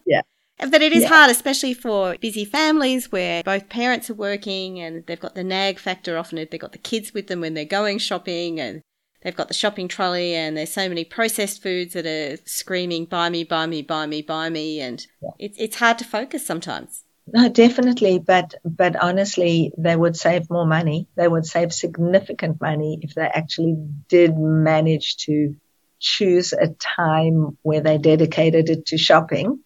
yeah. 0.05 0.21
But 0.57 0.81
it 0.81 0.93
is 0.93 1.03
yeah. 1.03 1.09
hard, 1.09 1.31
especially 1.31 1.73
for 1.73 2.15
busy 2.19 2.45
families 2.45 3.11
where 3.11 3.43
both 3.43 3.67
parents 3.67 4.09
are 4.09 4.15
working 4.15 4.79
and 4.79 5.05
they've 5.05 5.19
got 5.19 5.35
the 5.35 5.43
nag 5.43 5.79
factor 5.79 6.17
often 6.17 6.37
if 6.37 6.49
they've 6.49 6.59
got 6.59 6.71
the 6.71 6.77
kids 6.77 7.13
with 7.13 7.27
them 7.27 7.41
when 7.41 7.53
they're 7.55 7.65
going 7.65 7.97
shopping 7.97 8.59
and 8.59 8.81
they've 9.21 9.35
got 9.35 9.49
the 9.49 9.53
shopping 9.53 9.87
trolley 9.87 10.33
and 10.33 10.55
there's 10.55 10.71
so 10.71 10.87
many 10.87 11.03
processed 11.03 11.61
foods 11.61 11.93
that 11.93 12.05
are 12.05 12.37
screaming, 12.45 13.05
buy 13.05 13.29
me, 13.29 13.43
buy 13.43 13.65
me, 13.65 13.81
buy 13.81 14.05
me, 14.05 14.21
buy 14.21 14.49
me. 14.49 14.79
And 14.79 15.05
yeah. 15.21 15.31
it's, 15.39 15.57
it's 15.59 15.75
hard 15.75 15.97
to 15.97 16.05
focus 16.05 16.45
sometimes. 16.45 17.03
No, 17.27 17.49
definitely. 17.49 18.19
But, 18.19 18.53
but 18.63 18.95
honestly, 18.95 19.71
they 19.77 19.95
would 19.95 20.15
save 20.15 20.49
more 20.49 20.65
money. 20.65 21.07
They 21.15 21.27
would 21.27 21.45
save 21.45 21.73
significant 21.73 22.61
money 22.61 22.99
if 23.01 23.15
they 23.15 23.25
actually 23.25 23.75
did 24.07 24.37
manage 24.37 25.17
to 25.25 25.55
choose 25.99 26.53
a 26.53 26.67
time 26.67 27.57
where 27.61 27.81
they 27.81 27.97
dedicated 27.97 28.69
it 28.69 28.87
to 28.87 28.97
shopping 28.97 29.59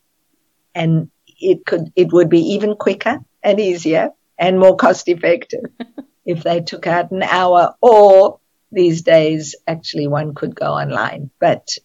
and 0.76 1.10
it 1.39 1.65
could, 1.65 1.92
it 1.96 2.12
would 2.12 2.30
be 2.30 2.54
even 2.54 2.76
quicker 2.76 3.20
and 3.44 3.60
easier 3.60 4.12
and 4.38 4.60
more 4.60 4.76
cost 4.76 5.08
effective 5.08 5.65
if 6.26 6.44
they 6.44 6.62
took 6.62 6.88
out 6.88 7.12
an 7.12 7.24
hour 7.24 7.76
or 7.82 8.39
these 8.72 9.02
days 9.02 9.56
actually 9.68 10.08
one 10.08 10.34
could 10.34 10.56
go 10.56 10.74
online. 10.74 11.30
But 11.39 11.78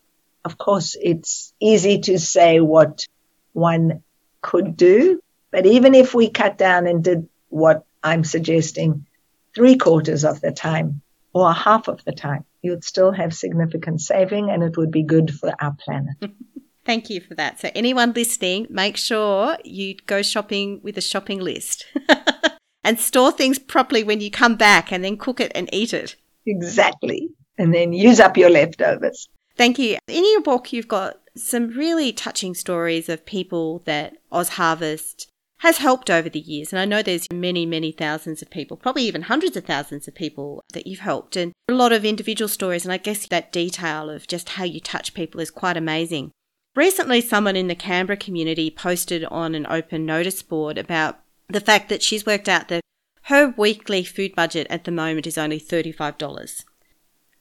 of 0.45 0.59
course 0.59 0.97
it's 1.01 1.53
easy 1.61 2.01
to 2.01 2.19
say 2.19 2.61
what 2.61 3.07
one 3.53 4.03
could 4.43 4.77
do. 4.77 5.21
But 5.51 5.67
even 5.67 5.95
if 5.95 6.15
we 6.15 6.29
cut 6.29 6.59
down 6.59 6.87
and 6.87 7.03
did 7.03 7.29
what 7.49 7.85
I'm 8.03 8.25
suggesting 8.25 9.07
three 9.55 9.77
quarters 9.77 10.25
of 10.25 10.41
the 10.41 10.53
time 10.53 11.01
or 11.33 11.53
half 11.53 11.89
of 11.89 12.05
the 12.05 12.13
time, 12.13 12.45
you'd 12.65 12.85
still 12.85 13.13
have 13.13 13.35
significant 13.35 14.01
saving 14.01 14.51
and 14.51 14.63
it 14.63 14.77
would 14.77 14.91
be 14.91 15.03
good 15.03 15.33
for 15.33 15.53
our 15.61 15.77
planet. 15.79 16.17
Thank 16.85 17.09
you 17.09 17.21
for 17.21 17.35
that. 17.35 17.61
So, 17.61 17.71
anyone 17.75 18.13
listening, 18.13 18.67
make 18.69 18.97
sure 18.97 19.57
you 19.65 19.95
go 20.07 20.23
shopping 20.23 20.81
with 20.83 20.99
a 20.99 21.01
shopping 21.01 21.41
list 21.41 21.87
and 22.85 22.99
store 22.99 23.33
things 23.33 23.59
properly 23.59 24.05
when 24.05 24.21
you 24.21 24.31
come 24.31 24.57
back 24.57 24.93
and 24.93 25.03
then 25.03 25.17
cook 25.17 25.41
it 25.41 25.53
and 25.55 25.69
eat 25.73 25.95
it. 25.95 26.17
Exactly. 26.47 27.31
And 27.57 27.73
then 27.73 27.93
use 27.93 28.21
up 28.21 28.37
your 28.37 28.51
leftovers. 28.51 29.29
Thank 29.57 29.79
you. 29.79 29.97
In 30.09 30.25
your 30.33 30.43
book, 30.43 30.73
you've 30.73 30.89
got 30.89 31.21
some 31.37 31.69
really 31.69 32.13
touching 32.13 32.55
stories 32.55 33.09
of 33.09 33.25
people 33.25 33.83
that 33.87 34.17
Oz 34.31 34.51
Harvest 34.51 35.29
has 35.59 35.79
helped 35.79 36.11
over 36.11 36.29
the 36.29 36.41
years. 36.41 36.73
And 36.73 36.81
I 36.81 36.85
know 36.85 37.03
there's 37.03 37.31
many, 37.33 37.65
many 37.65 37.93
thousands 37.93 38.43
of 38.43 38.51
people, 38.51 38.77
probably 38.77 39.05
even 39.05 39.23
hundreds 39.23 39.57
of 39.57 39.65
thousands 39.65 40.07
of 40.07 40.15
people 40.15 40.63
that 40.73 40.87
you've 40.87 41.01
helped, 41.01 41.37
and 41.37 41.53
a 41.69 41.73
lot 41.73 41.93
of 41.93 42.05
individual 42.05 42.49
stories. 42.49 42.85
And 42.85 42.93
I 42.93 42.99
guess 42.99 43.27
that 43.27 43.53
detail 43.53 44.11
of 44.11 44.27
just 44.27 44.51
how 44.51 44.65
you 44.65 44.81
touch 44.81 45.15
people 45.15 45.41
is 45.41 45.51
quite 45.51 45.77
amazing. 45.77 46.33
Recently, 46.77 47.21
someone 47.21 47.57
in 47.57 47.69
the 47.69 47.75
Canberra 47.75 48.17
community 48.17 48.71
posted 48.71 49.25
on 49.27 49.55
an 49.55 49.67
open 49.71 50.05
notice 50.05 50.43
board 50.43 50.77
about 50.77 51.21
the 51.49 51.61
fact 51.61 51.89
that 51.89 52.03
she's 52.03 52.27
worked 52.27 52.49
out 52.49 52.69
that 52.69 52.83
her 53.23 53.55
weekly 53.57 54.05
food 54.05 54.35
budget 54.35 54.67
at 54.69 54.85
the 54.85 54.91
moment 54.91 55.27
is 55.27 55.39
only 55.39 55.61
$35. 55.61 56.65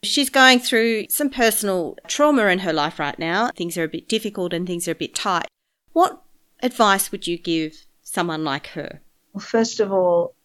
She's 0.04 0.30
going 0.30 0.60
through 0.60 1.08
some 1.10 1.30
personal 1.30 1.97
trauma 2.08 2.45
in 2.47 2.60
her 2.60 2.73
life 2.73 2.99
right 2.99 3.17
now. 3.17 3.49
Things 3.56 3.78
are 3.78 3.84
a 3.84 3.89
bit 3.89 4.08
difficult 4.08 4.54
and 4.54 4.67
things 4.67 4.88
are 4.88 4.91
a 4.91 4.95
bit 4.95 5.15
tight. 5.15 5.47
What 5.93 6.21
advice 6.62 7.12
would 7.12 7.28
you 7.28 7.38
give 7.38 7.86
someone 8.13 8.43
like 8.43 8.67
her? 8.67 9.02
Well, 9.34 9.41
first 9.41 9.80
of 9.80 9.91
all, 9.91 10.36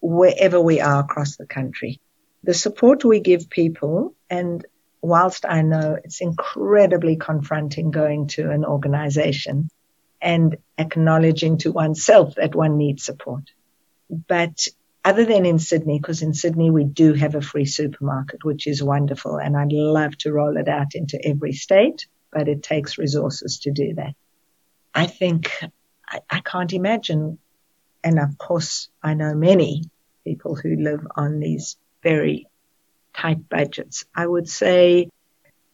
wherever 0.00 0.60
we 0.60 0.80
are 0.80 1.00
across 1.00 1.36
the 1.36 1.46
country, 1.46 2.00
the 2.42 2.54
support 2.54 3.04
we 3.04 3.20
give 3.20 3.48
people, 3.48 4.14
and 4.28 4.64
whilst 5.00 5.46
I 5.46 5.62
know 5.62 5.96
it's 6.02 6.20
incredibly 6.20 7.16
confronting 7.16 7.90
going 7.90 8.26
to 8.28 8.50
an 8.50 8.64
organization 8.64 9.70
and 10.20 10.56
acknowledging 10.78 11.58
to 11.58 11.72
oneself 11.72 12.34
that 12.36 12.54
one 12.54 12.76
needs 12.76 13.04
support. 13.04 13.44
But 14.10 14.66
other 15.04 15.24
than 15.24 15.46
in 15.46 15.58
Sydney, 15.58 15.98
because 15.98 16.22
in 16.22 16.34
Sydney 16.34 16.70
we 16.70 16.84
do 16.84 17.14
have 17.14 17.34
a 17.34 17.40
free 17.40 17.64
supermarket, 17.64 18.44
which 18.44 18.66
is 18.66 18.82
wonderful. 18.82 19.36
And 19.38 19.56
I'd 19.56 19.72
love 19.72 20.16
to 20.18 20.32
roll 20.32 20.56
it 20.56 20.68
out 20.68 20.94
into 20.94 21.20
every 21.24 21.52
state, 21.52 22.06
but 22.32 22.48
it 22.48 22.62
takes 22.62 22.98
resources 22.98 23.60
to 23.60 23.72
do 23.72 23.94
that. 23.94 24.14
I 24.94 25.06
think 25.06 25.50
I, 26.12 26.20
I 26.30 26.40
can't 26.40 26.72
imagine. 26.72 27.38
And 28.04 28.18
of 28.18 28.36
course, 28.38 28.88
I 29.02 29.14
know 29.14 29.34
many 29.34 29.84
people 30.24 30.54
who 30.54 30.76
live 30.76 31.06
on 31.16 31.40
these 31.40 31.76
very 32.02 32.46
tight 33.14 33.48
budgets. 33.48 34.04
I 34.14 34.26
would 34.26 34.48
say 34.48 35.08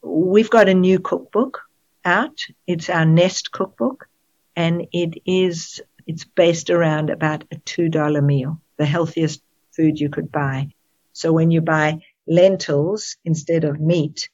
we've 0.03 0.51
got 0.51 0.69
a 0.69 0.75
new 0.75 1.01
cookbook 1.01 1.63
out. 2.05 2.39
It's 2.67 2.89
our 2.89 3.05
Nest 3.05 3.51
cookbook 3.53 4.09
and 4.57 4.87
it 4.93 5.23
is, 5.27 5.81
it's 6.07 6.25
based 6.25 6.71
around 6.71 7.11
about 7.11 7.45
a 7.51 7.57
$2 7.57 8.25
meal 8.25 8.61
the 8.79 8.87
healthiest 8.87 9.43
food 9.73 10.01
you 10.01 10.09
could 10.09 10.33
buy. 10.33 10.71
So 11.13 11.33
when 11.33 11.51
you 11.51 11.61
buy 11.61 12.01
lentils 12.27 13.17
instead 13.25 13.65
of 13.65 13.81
meat, 13.81 14.31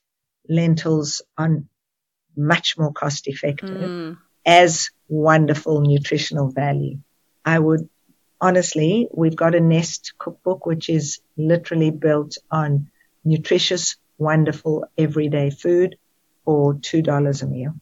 lentils 0.49 1.23
are 1.37 1.63
much 2.37 2.77
more 2.79 2.93
cost 2.93 3.27
effective 3.27 3.71
mm. 3.71 4.19
As 4.47 4.91
wonderful 5.09 5.81
nutritional 5.81 6.51
value. 6.51 6.99
I 7.45 7.59
would 7.59 7.89
honestly, 8.41 9.09
we've 9.13 9.37
got 9.37 9.55
a 9.55 9.61
Nest 9.61 10.15
cookbook, 10.19 10.67
which 10.67 10.89
is 10.89 11.21
literally 11.37 11.91
built 11.91 12.37
on 12.51 12.89
nutritious, 13.25 13.97
wonderful 14.19 14.87
everyday 14.99 15.51
food 15.51 15.97
for 16.45 16.75
$2 16.75 17.43
a 17.43 17.47
meal. 17.47 17.75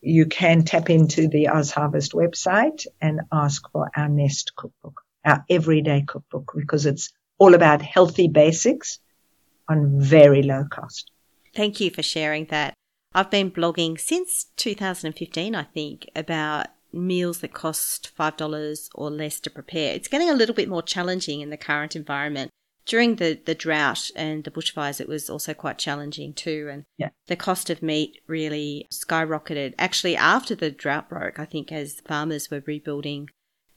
You 0.00 0.26
can 0.26 0.64
tap 0.64 0.90
into 0.90 1.28
the 1.28 1.48
Oz 1.48 1.70
Harvest 1.70 2.12
website 2.12 2.86
and 3.00 3.20
ask 3.32 3.70
for 3.70 3.90
our 3.94 4.08
Nest 4.08 4.52
cookbook 4.56 5.02
our 5.24 5.44
everyday 5.48 6.02
cookbook 6.02 6.52
because 6.54 6.86
it's 6.86 7.12
all 7.38 7.54
about 7.54 7.82
healthy 7.82 8.28
basics 8.28 8.98
on 9.68 10.00
very 10.00 10.42
low 10.42 10.64
cost. 10.70 11.10
Thank 11.54 11.80
you 11.80 11.90
for 11.90 12.02
sharing 12.02 12.46
that. 12.46 12.74
I've 13.12 13.30
been 13.30 13.50
blogging 13.50 13.98
since 13.98 14.46
2015, 14.56 15.54
I 15.54 15.64
think, 15.64 16.08
about 16.14 16.68
meals 16.92 17.40
that 17.40 17.52
cost 17.52 18.12
$5 18.16 18.88
or 18.94 19.10
less 19.10 19.40
to 19.40 19.50
prepare. 19.50 19.94
It's 19.94 20.08
getting 20.08 20.30
a 20.30 20.34
little 20.34 20.54
bit 20.54 20.68
more 20.68 20.82
challenging 20.82 21.40
in 21.40 21.50
the 21.50 21.56
current 21.56 21.96
environment. 21.96 22.50
During 22.86 23.16
the, 23.16 23.38
the 23.44 23.54
drought 23.54 24.10
and 24.16 24.44
the 24.44 24.50
bushfires, 24.50 25.00
it 25.00 25.08
was 25.08 25.28
also 25.28 25.54
quite 25.54 25.78
challenging 25.78 26.32
too. 26.32 26.68
And 26.72 26.84
yeah. 26.98 27.10
the 27.26 27.36
cost 27.36 27.68
of 27.68 27.82
meat 27.82 28.20
really 28.26 28.86
skyrocketed. 28.92 29.74
Actually, 29.78 30.16
after 30.16 30.54
the 30.54 30.70
drought 30.70 31.08
broke, 31.08 31.38
I 31.38 31.44
think 31.44 31.70
as 31.70 32.00
farmers 32.00 32.50
were 32.50 32.62
rebuilding 32.66 33.28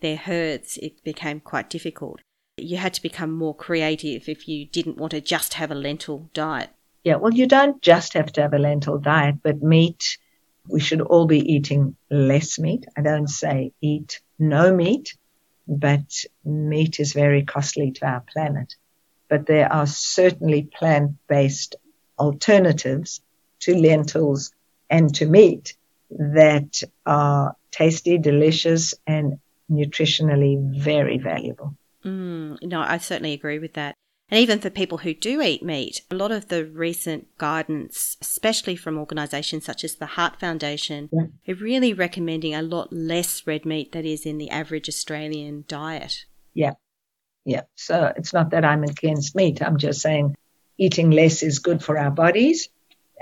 their 0.01 0.17
herds, 0.17 0.77
it 0.77 1.03
became 1.03 1.39
quite 1.39 1.69
difficult. 1.69 2.21
You 2.57 2.77
had 2.77 2.93
to 2.93 3.01
become 3.01 3.31
more 3.31 3.55
creative 3.55 4.29
if 4.29 4.47
you 4.47 4.65
didn't 4.65 4.97
want 4.97 5.11
to 5.11 5.21
just 5.21 5.55
have 5.55 5.71
a 5.71 5.75
lentil 5.75 6.29
diet. 6.33 6.69
Yeah, 7.03 7.15
well, 7.15 7.33
you 7.33 7.47
don't 7.47 7.81
just 7.81 8.13
have 8.13 8.31
to 8.33 8.41
have 8.41 8.53
a 8.53 8.59
lentil 8.59 8.97
diet, 8.97 9.35
but 9.43 9.61
meat, 9.61 10.17
we 10.67 10.79
should 10.79 11.01
all 11.01 11.25
be 11.25 11.39
eating 11.39 11.95
less 12.09 12.57
meat. 12.57 12.85
I 12.95 13.01
don't 13.01 13.27
say 13.27 13.73
eat 13.81 14.21
no 14.39 14.73
meat, 14.73 15.17
but 15.67 16.23
meat 16.45 16.99
is 16.99 17.13
very 17.13 17.43
costly 17.43 17.91
to 17.91 18.05
our 18.05 18.21
planet. 18.21 18.75
But 19.27 19.45
there 19.45 19.71
are 19.71 19.87
certainly 19.87 20.63
plant-based 20.63 21.75
alternatives 22.17 23.21
to 23.61 23.75
lentils 23.75 24.53
and 24.89 25.13
to 25.15 25.25
meat 25.25 25.75
that 26.09 26.83
are 27.05 27.55
tasty, 27.71 28.17
delicious, 28.17 28.93
and 29.07 29.39
nutritionally 29.69 30.57
very 30.81 31.17
valuable. 31.17 31.75
Mm, 32.05 32.61
no, 32.61 32.81
I 32.81 32.97
certainly 32.97 33.33
agree 33.33 33.59
with 33.59 33.73
that. 33.73 33.95
And 34.33 34.39
even 34.39 34.57
for 34.57 34.71
people 34.71 34.97
who 34.97 35.13
do 35.13 35.43
eat 35.43 35.61
meat, 35.61 36.01
a 36.09 36.15
lot 36.15 36.31
of 36.31 36.47
the 36.47 36.65
recent 36.65 37.37
guidance, 37.37 38.17
especially 38.19 38.75
from 38.75 38.97
organisations 38.97 39.63
such 39.63 39.83
as 39.83 39.93
the 39.93 40.07
Heart 40.07 40.39
Foundation, 40.39 41.07
yeah. 41.11 41.27
are 41.47 41.57
really 41.57 41.93
recommending 41.93 42.55
a 42.55 42.63
lot 42.63 42.91
less 42.91 43.45
red 43.45 43.63
meat 43.63 43.91
that 43.91 44.05
is 44.05 44.25
in 44.25 44.39
the 44.39 44.49
average 44.49 44.89
Australian 44.89 45.65
diet. 45.67 46.25
Yeah. 46.55 46.71
Yeah. 47.45 47.61
So 47.75 48.11
it's 48.17 48.33
not 48.33 48.49
that 48.49 48.65
I'm 48.65 48.83
against 48.83 49.35
meat. 49.35 49.61
I'm 49.61 49.77
just 49.77 50.01
saying 50.01 50.35
eating 50.79 51.11
less 51.11 51.43
is 51.43 51.59
good 51.59 51.83
for 51.83 51.95
our 51.99 52.09
bodies 52.09 52.69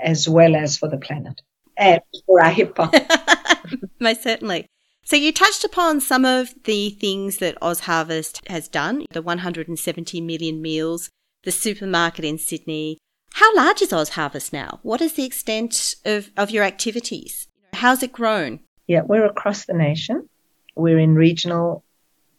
as 0.02 0.26
well 0.26 0.56
as 0.56 0.78
for 0.78 0.88
the 0.88 0.96
planet 0.96 1.42
and 1.76 2.00
for 2.24 2.42
our 2.42 2.52
hip 2.52 2.74
pocket. 2.74 3.06
Most 4.00 4.22
certainly. 4.22 4.66
So 5.04 5.16
you 5.16 5.32
touched 5.32 5.64
upon 5.64 6.00
some 6.00 6.24
of 6.24 6.54
the 6.64 6.90
things 6.90 7.38
that 7.38 7.58
Oz 7.60 7.80
Harvest 7.80 8.40
has 8.48 8.68
done, 8.68 9.04
the 9.10 9.20
170 9.20 10.20
million 10.20 10.62
meals, 10.62 11.10
the 11.42 11.50
supermarket 11.50 12.24
in 12.24 12.38
Sydney. 12.38 12.98
How 13.34 13.54
large 13.56 13.82
is 13.82 13.92
Oz 13.92 14.10
Harvest 14.10 14.52
now? 14.52 14.78
What 14.82 15.00
is 15.00 15.14
the 15.14 15.24
extent 15.24 15.96
of, 16.04 16.30
of 16.36 16.50
your 16.50 16.62
activities? 16.62 17.48
How's 17.72 18.02
it 18.02 18.12
grown? 18.12 18.60
Yeah, 18.86 19.02
we're 19.02 19.26
across 19.26 19.64
the 19.64 19.74
nation. 19.74 20.28
We're 20.76 20.98
in 20.98 21.16
regional, 21.16 21.84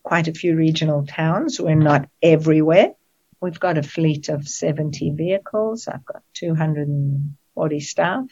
quite 0.04 0.30
a 0.30 0.34
few 0.34 0.56
regional 0.56 1.06
towns. 1.06 1.60
We're 1.60 1.76
not 1.76 2.10
everywhere. 2.21 2.93
We've 3.41 3.60
got 3.60 3.78
a 3.78 3.84
fleet 3.84 4.30
of 4.30 4.47
70 4.47 5.12
vehicles. 5.12 5.89
I've 5.89 6.06
got 6.06 6.23
240 6.36 7.80
staff 7.82 8.26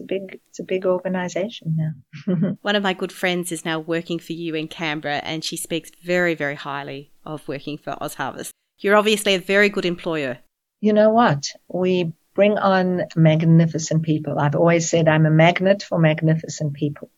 it's 0.00 0.10
a 0.10 0.14
big 0.14 0.40
it's 0.48 0.58
a 0.58 0.64
big 0.64 0.86
organization 0.86 1.76
now. 1.76 2.56
One 2.62 2.76
of 2.76 2.82
my 2.82 2.94
good 2.94 3.12
friends 3.12 3.52
is 3.52 3.64
now 3.64 3.78
working 3.78 4.18
for 4.18 4.32
you 4.32 4.54
in 4.54 4.68
Canberra 4.68 5.20
and 5.24 5.44
she 5.44 5.56
speaks 5.56 5.90
very 6.02 6.34
very 6.34 6.54
highly 6.54 7.10
of 7.24 7.46
working 7.46 7.76
for 7.76 7.96
Oz 8.02 8.14
Harvest. 8.14 8.52
You're 8.78 8.96
obviously 8.96 9.34
a 9.34 9.40
very 9.40 9.68
good 9.68 9.84
employer. 9.84 10.38
You 10.80 10.94
know 10.94 11.10
what? 11.10 11.44
We 11.68 12.12
bring 12.34 12.56
on 12.56 13.02
magnificent 13.14 14.02
people. 14.02 14.38
I've 14.38 14.54
always 14.54 14.88
said 14.88 15.08
I'm 15.08 15.26
a 15.26 15.30
magnet 15.30 15.82
for 15.82 15.98
magnificent 15.98 16.72
people. 16.74 17.10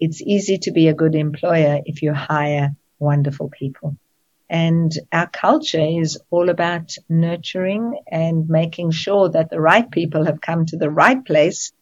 It's 0.00 0.22
easy 0.22 0.58
to 0.58 0.72
be 0.72 0.88
a 0.88 0.94
good 0.94 1.14
employer 1.14 1.80
if 1.84 2.02
you 2.02 2.14
hire 2.14 2.70
wonderful 2.98 3.50
people. 3.50 3.96
And 4.48 4.92
our 5.10 5.28
culture 5.28 5.84
is 5.84 6.18
all 6.30 6.48
about 6.48 6.94
nurturing 7.08 8.00
and 8.10 8.48
making 8.48 8.90
sure 8.90 9.28
that 9.30 9.50
the 9.50 9.60
right 9.60 9.90
people 9.90 10.24
have 10.24 10.40
come 10.40 10.66
to 10.66 10.76
the 10.76 10.90
right 10.90 11.22
place 11.24 11.72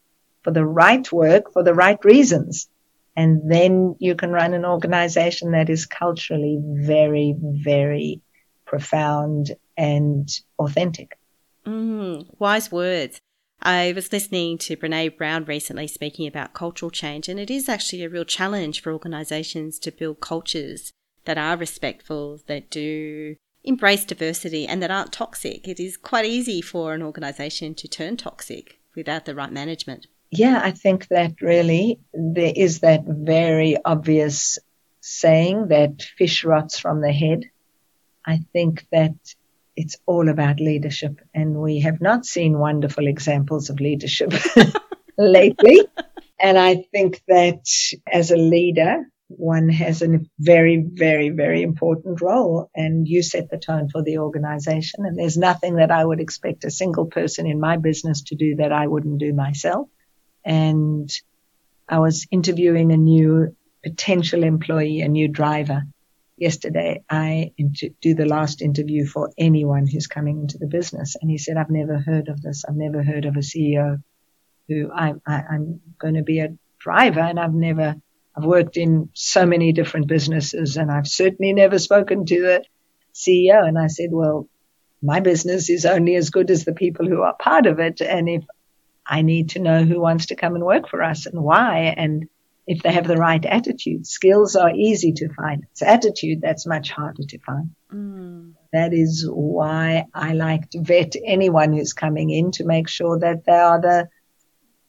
for 0.43 0.51
the 0.51 0.65
right 0.65 1.11
work 1.11 1.51
for 1.53 1.63
the 1.63 1.73
right 1.73 2.03
reasons. 2.03 2.67
And 3.15 3.51
then 3.51 3.95
you 3.99 4.15
can 4.15 4.31
run 4.31 4.53
an 4.53 4.65
organization 4.65 5.51
that 5.51 5.69
is 5.69 5.85
culturally 5.85 6.59
very, 6.61 7.35
very 7.37 8.21
profound 8.65 9.51
and 9.77 10.29
authentic. 10.57 11.17
Mm, 11.65 12.25
wise 12.39 12.71
words. 12.71 13.19
I 13.61 13.91
was 13.93 14.11
listening 14.11 14.57
to 14.59 14.75
Brene 14.75 15.15
Brown 15.15 15.45
recently 15.45 15.87
speaking 15.87 16.25
about 16.25 16.53
cultural 16.53 16.89
change, 16.89 17.29
and 17.29 17.39
it 17.39 17.51
is 17.51 17.69
actually 17.69 18.03
a 18.03 18.09
real 18.09 18.25
challenge 18.25 18.81
for 18.81 18.91
organisations 18.91 19.77
to 19.79 19.91
build 19.91 20.19
cultures 20.19 20.91
that 21.25 21.37
are 21.37 21.57
respectful, 21.57 22.39
that 22.47 22.71
do 22.71 23.35
embrace 23.63 24.03
diversity, 24.03 24.65
and 24.65 24.81
that 24.81 24.89
aren't 24.89 25.13
toxic. 25.13 25.67
It 25.67 25.79
is 25.79 25.95
quite 25.97 26.25
easy 26.25 26.61
for 26.61 26.95
an 26.95 27.03
organisation 27.03 27.75
to 27.75 27.87
turn 27.87 28.17
toxic 28.17 28.79
without 28.95 29.25
the 29.25 29.35
right 29.35 29.51
management. 29.51 30.07
Yeah, 30.31 30.61
I 30.63 30.71
think 30.71 31.09
that 31.09 31.41
really 31.41 31.99
there 32.13 32.53
is 32.55 32.79
that 32.79 33.03
very 33.05 33.77
obvious 33.83 34.59
saying 35.01 35.67
that 35.67 36.01
fish 36.17 36.45
rots 36.45 36.79
from 36.79 37.01
the 37.01 37.11
head. 37.11 37.49
I 38.25 38.39
think 38.53 38.85
that 38.91 39.15
it's 39.75 39.97
all 40.05 40.29
about 40.29 40.59
leadership. 40.59 41.19
And 41.33 41.55
we 41.55 41.81
have 41.81 41.99
not 41.99 42.25
seen 42.25 42.57
wonderful 42.57 43.07
examples 43.07 43.69
of 43.69 43.81
leadership 43.81 44.31
lately. 45.17 45.81
And 46.39 46.57
I 46.57 46.85
think 46.91 47.21
that 47.27 47.65
as 48.11 48.31
a 48.31 48.37
leader, 48.37 49.05
one 49.27 49.69
has 49.69 50.01
a 50.01 50.19
very, 50.39 50.77
very, 50.77 51.29
very 51.29 51.61
important 51.61 52.21
role 52.21 52.69
and 52.75 53.07
you 53.07 53.23
set 53.23 53.49
the 53.49 53.57
tone 53.57 53.89
for 53.89 54.03
the 54.03 54.19
organization. 54.19 55.05
And 55.05 55.17
there's 55.17 55.37
nothing 55.37 55.75
that 55.75 55.91
I 55.91 56.03
would 56.03 56.19
expect 56.19 56.63
a 56.63 56.71
single 56.71 57.05
person 57.05 57.47
in 57.47 57.59
my 57.59 57.77
business 57.77 58.21
to 58.23 58.35
do 58.35 58.55
that 58.57 58.71
I 58.71 58.87
wouldn't 58.87 59.19
do 59.19 59.33
myself. 59.33 59.89
And 60.43 61.11
I 61.87 61.99
was 61.99 62.27
interviewing 62.31 62.91
a 62.91 62.97
new 62.97 63.55
potential 63.83 64.43
employee, 64.43 65.01
a 65.01 65.07
new 65.07 65.27
driver 65.27 65.83
yesterday 66.41 67.03
I 67.07 67.51
do 68.01 68.15
the 68.15 68.25
last 68.25 68.63
interview 68.63 69.05
for 69.05 69.29
anyone 69.37 69.85
who's 69.85 70.07
coming 70.07 70.41
into 70.41 70.57
the 70.57 70.65
business. 70.65 71.15
And 71.21 71.29
he 71.29 71.37
said, 71.37 71.55
I've 71.55 71.69
never 71.69 71.99
heard 71.99 72.29
of 72.29 72.41
this. 72.41 72.65
I've 72.67 72.75
never 72.75 73.03
heard 73.03 73.25
of 73.25 73.35
a 73.35 73.41
CEO 73.41 74.01
who 74.67 74.91
I, 74.91 75.13
I, 75.27 75.43
I'm 75.51 75.81
going 75.99 76.15
to 76.15 76.23
be 76.23 76.39
a 76.39 76.57
driver 76.79 77.19
and 77.19 77.39
I've 77.39 77.53
never, 77.53 77.95
I've 78.35 78.43
worked 78.43 78.75
in 78.75 79.09
so 79.13 79.45
many 79.45 79.71
different 79.71 80.07
businesses 80.07 80.77
and 80.77 80.91
I've 80.91 81.07
certainly 81.07 81.53
never 81.53 81.77
spoken 81.77 82.25
to 82.25 82.41
the 82.41 82.65
CEO. 83.13 83.63
And 83.63 83.77
I 83.77 83.85
said, 83.85 84.09
well, 84.11 84.49
my 85.03 85.19
business 85.19 85.69
is 85.69 85.85
only 85.85 86.15
as 86.15 86.31
good 86.31 86.49
as 86.49 86.65
the 86.65 86.73
people 86.73 87.07
who 87.07 87.21
are 87.21 87.35
part 87.35 87.67
of 87.67 87.79
it. 87.79 88.01
And 88.01 88.27
if 88.27 88.43
I 89.11 89.23
need 89.23 89.49
to 89.51 89.59
know 89.59 89.83
who 89.83 89.99
wants 89.99 90.27
to 90.27 90.37
come 90.37 90.55
and 90.55 90.63
work 90.63 90.87
for 90.87 91.03
us 91.03 91.25
and 91.25 91.43
why 91.43 91.93
and 91.97 92.29
if 92.65 92.81
they 92.81 92.93
have 92.93 93.05
the 93.05 93.17
right 93.17 93.45
attitude. 93.45 94.07
Skills 94.07 94.55
are 94.55 94.71
easy 94.73 95.11
to 95.11 95.27
find. 95.33 95.65
It's 95.71 95.81
attitude 95.81 96.39
that's 96.41 96.65
much 96.65 96.91
harder 96.91 97.23
to 97.27 97.37
find. 97.39 97.71
Mm. 97.93 98.53
That 98.71 98.93
is 98.93 99.27
why 99.29 100.05
I 100.13 100.31
like 100.31 100.69
to 100.69 100.81
vet 100.81 101.15
anyone 101.25 101.73
who's 101.73 101.91
coming 101.91 102.29
in 102.29 102.51
to 102.53 102.63
make 102.63 102.87
sure 102.87 103.19
that 103.19 103.43
they 103.45 103.51
are 103.51 103.81
the 103.81 104.07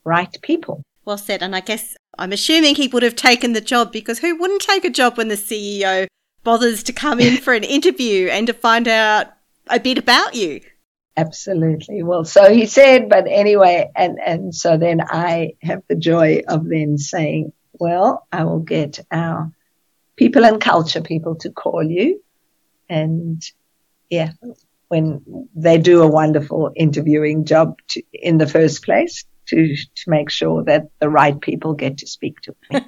right 0.04 0.34
people. 0.40 0.84
Well 1.04 1.18
said. 1.18 1.42
And 1.42 1.56
I 1.56 1.60
guess 1.60 1.96
I'm 2.16 2.30
assuming 2.30 2.76
he 2.76 2.86
would 2.86 3.02
have 3.02 3.16
taken 3.16 3.54
the 3.54 3.60
job 3.60 3.90
because 3.90 4.20
who 4.20 4.36
wouldn't 4.36 4.62
take 4.62 4.84
a 4.84 4.90
job 4.90 5.18
when 5.18 5.26
the 5.26 5.34
CEO 5.34 6.06
bothers 6.44 6.84
to 6.84 6.92
come 6.92 7.18
in 7.18 7.36
for 7.42 7.54
an 7.54 7.64
interview 7.64 8.28
and 8.28 8.46
to 8.46 8.52
find 8.52 8.86
out 8.86 9.32
a 9.66 9.80
bit 9.80 9.98
about 9.98 10.36
you? 10.36 10.60
Absolutely. 11.16 12.02
Well, 12.02 12.24
so 12.24 12.52
he 12.52 12.66
said, 12.66 13.08
but 13.08 13.26
anyway, 13.28 13.90
and, 13.94 14.18
and 14.24 14.54
so 14.54 14.78
then 14.78 15.00
I 15.02 15.52
have 15.62 15.82
the 15.88 15.94
joy 15.94 16.42
of 16.48 16.66
then 16.66 16.96
saying, 16.96 17.52
well, 17.74 18.26
I 18.32 18.44
will 18.44 18.60
get 18.60 19.00
our 19.10 19.52
people 20.16 20.44
and 20.44 20.60
culture 20.60 21.02
people 21.02 21.36
to 21.36 21.50
call 21.50 21.82
you. 21.82 22.22
And 22.88 23.42
yeah, 24.08 24.32
when 24.88 25.48
they 25.54 25.78
do 25.78 26.02
a 26.02 26.06
wonderful 26.06 26.70
interviewing 26.76 27.44
job 27.44 27.76
to, 27.88 28.02
in 28.12 28.38
the 28.38 28.46
first 28.46 28.84
place 28.84 29.24
to, 29.46 29.76
to 29.76 30.10
make 30.10 30.30
sure 30.30 30.64
that 30.64 30.88
the 30.98 31.08
right 31.08 31.38
people 31.40 31.74
get 31.74 31.98
to 31.98 32.06
speak 32.06 32.40
to 32.42 32.54
me. 32.70 32.80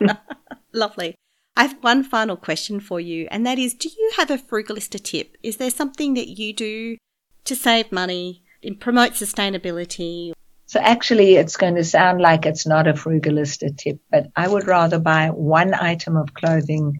Lovely. 0.72 1.14
I 1.56 1.62
have 1.62 1.76
one 1.82 2.02
final 2.02 2.36
question 2.36 2.80
for 2.80 2.98
you, 2.98 3.28
and 3.30 3.46
that 3.46 3.58
is 3.58 3.74
Do 3.74 3.88
you 3.88 4.12
have 4.16 4.30
a 4.30 4.38
frugalista 4.38 5.02
tip? 5.02 5.36
Is 5.42 5.58
there 5.58 5.70
something 5.70 6.14
that 6.14 6.28
you 6.28 6.54
do 6.54 6.96
to 7.44 7.56
save 7.56 7.92
money, 7.92 8.42
and 8.62 8.78
promote 8.78 9.12
sustainability, 9.12 10.32
so 10.72 10.80
actually, 10.80 11.34
it's 11.34 11.58
going 11.58 11.74
to 11.74 11.84
sound 11.84 12.22
like 12.22 12.46
it's 12.46 12.66
not 12.66 12.88
a 12.88 12.94
frugalista 12.94 13.76
tip, 13.76 14.00
but 14.10 14.28
I 14.34 14.48
would 14.48 14.66
rather 14.66 14.98
buy 14.98 15.28
one 15.28 15.74
item 15.74 16.16
of 16.16 16.32
clothing 16.32 16.98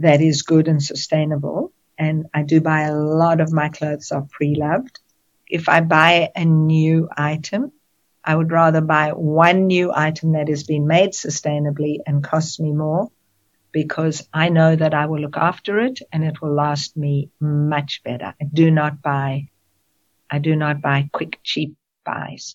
that 0.00 0.20
is 0.20 0.42
good 0.42 0.66
and 0.66 0.82
sustainable. 0.82 1.72
And 1.96 2.26
I 2.34 2.42
do 2.42 2.60
buy 2.60 2.80
a 2.80 2.92
lot 2.96 3.40
of 3.40 3.52
my 3.52 3.68
clothes 3.68 4.10
are 4.10 4.26
pre-loved. 4.28 4.98
If 5.48 5.68
I 5.68 5.82
buy 5.82 6.32
a 6.34 6.44
new 6.44 7.08
item, 7.16 7.70
I 8.24 8.34
would 8.34 8.50
rather 8.50 8.80
buy 8.80 9.10
one 9.10 9.68
new 9.68 9.92
item 9.94 10.32
that 10.32 10.48
has 10.48 10.64
been 10.64 10.88
made 10.88 11.12
sustainably 11.12 11.98
and 12.04 12.24
costs 12.24 12.58
me 12.58 12.72
more 12.72 13.08
because 13.74 14.26
I 14.32 14.48
know 14.48 14.76
that 14.76 14.94
I 14.94 15.06
will 15.06 15.20
look 15.20 15.36
after 15.36 15.80
it 15.80 15.98
and 16.12 16.24
it 16.24 16.40
will 16.40 16.54
last 16.54 16.96
me 16.96 17.30
much 17.40 18.02
better. 18.04 18.32
I 18.40 18.44
do 18.44 18.70
not 18.70 19.02
buy, 19.02 19.48
I 20.30 20.38
do 20.38 20.54
not 20.54 20.80
buy 20.80 21.10
quick, 21.12 21.40
cheap 21.42 21.74
buys 22.06 22.54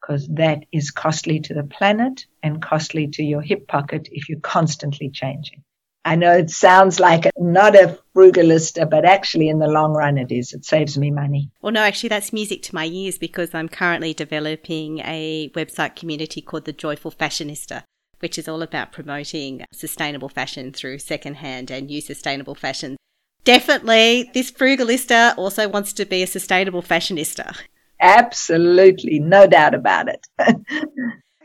because 0.00 0.28
that 0.28 0.60
is 0.70 0.92
costly 0.92 1.40
to 1.40 1.54
the 1.54 1.64
planet 1.64 2.26
and 2.42 2.62
costly 2.62 3.08
to 3.08 3.22
your 3.22 3.42
hip 3.42 3.66
pocket 3.66 4.08
if 4.12 4.28
you're 4.28 4.40
constantly 4.40 5.10
changing. 5.10 5.64
I 6.04 6.16
know 6.16 6.32
it 6.32 6.50
sounds 6.50 7.00
like 7.00 7.30
not 7.36 7.74
a 7.74 7.98
frugalista, 8.14 8.88
but 8.88 9.04
actually 9.04 9.48
in 9.48 9.58
the 9.58 9.66
long 9.66 9.92
run 9.92 10.18
it 10.18 10.30
is. 10.30 10.52
It 10.52 10.64
saves 10.64 10.96
me 10.98 11.10
money. 11.10 11.50
Well, 11.62 11.72
no, 11.72 11.80
actually 11.80 12.10
that's 12.10 12.32
music 12.32 12.62
to 12.64 12.74
my 12.74 12.84
ears 12.84 13.18
because 13.18 13.54
I'm 13.54 13.70
currently 13.70 14.12
developing 14.12 14.98
a 15.00 15.50
website 15.54 15.96
community 15.96 16.42
called 16.42 16.66
the 16.66 16.74
Joyful 16.74 17.10
Fashionista, 17.10 17.84
which 18.24 18.38
is 18.38 18.48
all 18.48 18.62
about 18.62 18.90
promoting 18.90 19.66
sustainable 19.70 20.30
fashion 20.30 20.72
through 20.72 20.98
secondhand 20.98 21.70
and 21.70 21.88
new 21.88 22.00
sustainable 22.00 22.54
fashion. 22.54 22.96
Definitely, 23.44 24.30
this 24.32 24.50
frugalista 24.50 25.36
also 25.36 25.68
wants 25.68 25.92
to 25.92 26.06
be 26.06 26.22
a 26.22 26.26
sustainable 26.26 26.80
fashionista. 26.80 27.54
Absolutely, 28.00 29.18
no 29.18 29.46
doubt 29.46 29.74
about 29.74 30.08
it. 30.08 30.26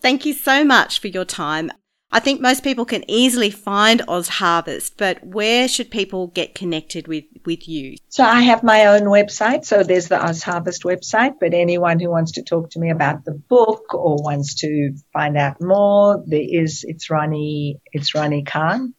Thank 0.02 0.26
you 0.26 0.34
so 0.34 0.64
much 0.64 1.02
for 1.02 1.10
your 1.10 1.26
time. 1.26 1.70
I 2.12 2.20
think 2.20 2.42
most 2.42 2.64
people 2.64 2.86
can 2.86 3.04
easily 3.08 3.52
find 3.52 4.02
Oz 4.08 4.28
Harvest, 4.28 4.98
but 4.98 5.24
where 5.24 5.68
should 5.68 5.92
people 5.92 6.26
get 6.28 6.56
connected 6.56 7.08
with, 7.08 7.26
with 7.46 7.68
you? 7.70 7.98
So 8.08 8.24
I 8.24 8.42
have 8.42 8.64
my 8.64 8.88
own 8.88 9.02
website. 9.02 9.64
So 9.64 9.84
there's 9.84 10.08
the 10.08 10.20
Oz 10.20 10.42
Harvest 10.42 10.82
website, 10.84 11.36
but 11.40 11.54
anyone 11.54 12.00
who 12.00 12.10
wants 12.10 12.32
to 12.34 12.42
talk 12.42 12.72
to 12.72 12.80
me 12.80 12.90
about 12.90 13.26
the 13.26 13.34
book 13.34 13.94
or 13.94 14.16
wants 14.24 14.56
to 14.62 14.96
find 15.14 15.38
out 15.38 15.62
more, 15.62 16.24
there 16.26 16.42
is, 16.42 16.84
it's 16.88 17.10
Ronni, 17.10 17.80
it's 17.94 18.14
ronnikahn.com. 18.14 18.94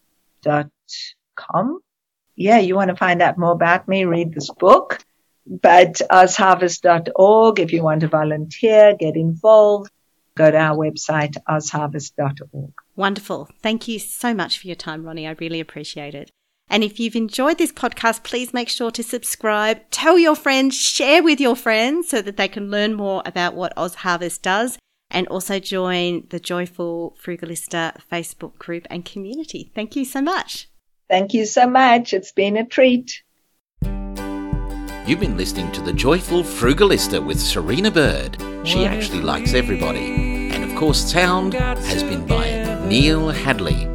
Yeah, 2.37 2.59
you 2.59 2.77
want 2.77 2.90
to 2.90 2.96
find 2.96 3.20
out 3.23 3.38
more 3.38 3.53
about 3.53 3.88
me, 3.88 4.05
read 4.05 4.33
this 4.33 4.51
book. 4.51 5.01
But 5.46 6.01
ozharvest.org, 6.12 7.59
if 7.59 7.73
you 7.73 7.83
want 7.83 8.03
to 8.03 8.09
volunteer, 8.09 8.94
get 8.96 9.16
involved, 9.16 9.90
go 10.37 10.49
to 10.49 10.57
our 10.57 10.77
website, 10.77 11.37
ozharvest.org. 11.49 12.73
Wonderful. 12.96 13.48
Thank 13.62 13.88
you 13.88 13.98
so 13.98 14.35
much 14.35 14.59
for 14.59 14.66
your 14.66 14.76
time, 14.76 15.05
Ronni. 15.05 15.29
I 15.29 15.37
really 15.40 15.61
appreciate 15.61 16.14
it. 16.14 16.31
And 16.68 16.85
if 16.85 17.00
you've 17.00 17.16
enjoyed 17.16 17.59
this 17.59 17.72
podcast, 17.72 18.22
please 18.22 18.55
make 18.55 18.68
sure 18.68 18.92
to 18.92 19.03
subscribe, 19.03 19.81
tell 19.90 20.18
your 20.18 20.37
friends, 20.37 20.76
share 20.76 21.22
with 21.22 21.40
your 21.40 21.57
friends 21.57 22.09
so 22.09 22.22
that 22.22 22.37
they 22.37 22.46
can 22.46 22.70
learn 22.70 22.94
more 22.94 23.22
about 23.26 23.55
what 23.55 23.72
Oz 23.76 23.96
Harvest 23.96 24.42
does 24.42 24.79
and 25.11 25.26
also 25.26 25.59
join 25.59 26.26
the 26.31 26.38
Joyful 26.38 27.16
Frugalista 27.20 27.96
Facebook 28.11 28.57
group 28.59 28.87
and 28.88 29.05
community. 29.05 29.72
Thank 29.74 29.96
you 29.96 30.05
so 30.05 30.22
much. 30.22 30.68
Thank 31.09 31.35
you 31.35 31.44
so 31.44 31.66
much. 31.66 32.12
It's 32.12 32.31
been 32.31 32.57
a 32.57 32.64
treat. 32.64 33.22
You've 35.07 35.18
been 35.18 35.37
listening 35.37 35.72
to 35.72 35.81
The 35.81 35.92
Joyful 35.92 36.44
Frugalista 36.44 37.24
with 37.24 37.40
Serina 37.40 37.90
Bird. 37.90 38.37
She 38.62 38.85
actually 38.85 39.22
likes 39.22 39.55
everybody. 39.55 40.53
And 40.53 40.62
of 40.62 40.76
course, 40.76 41.11
sound 41.11 41.55
has 41.55 42.05
been 42.05 42.24
by 42.26 42.46
Neil 42.90 43.31
Hadley. 43.31 43.87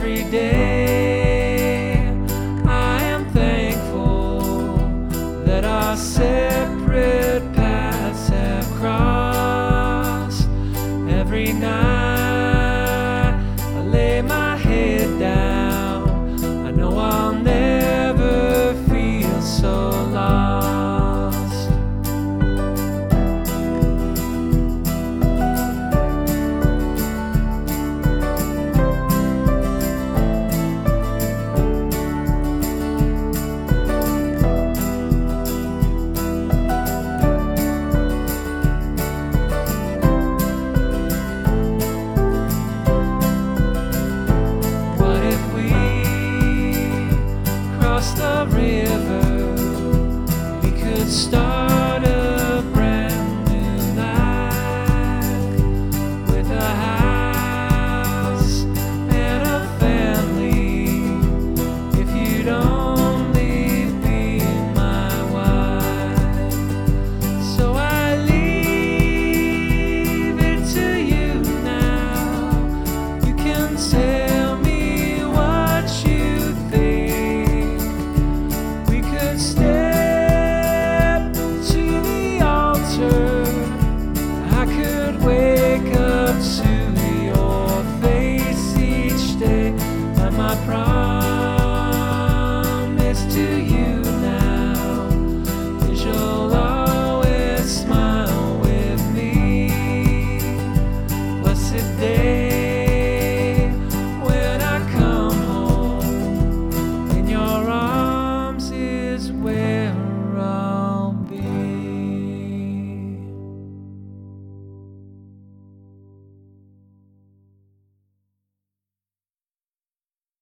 every 0.00 0.22
day. 0.30 0.77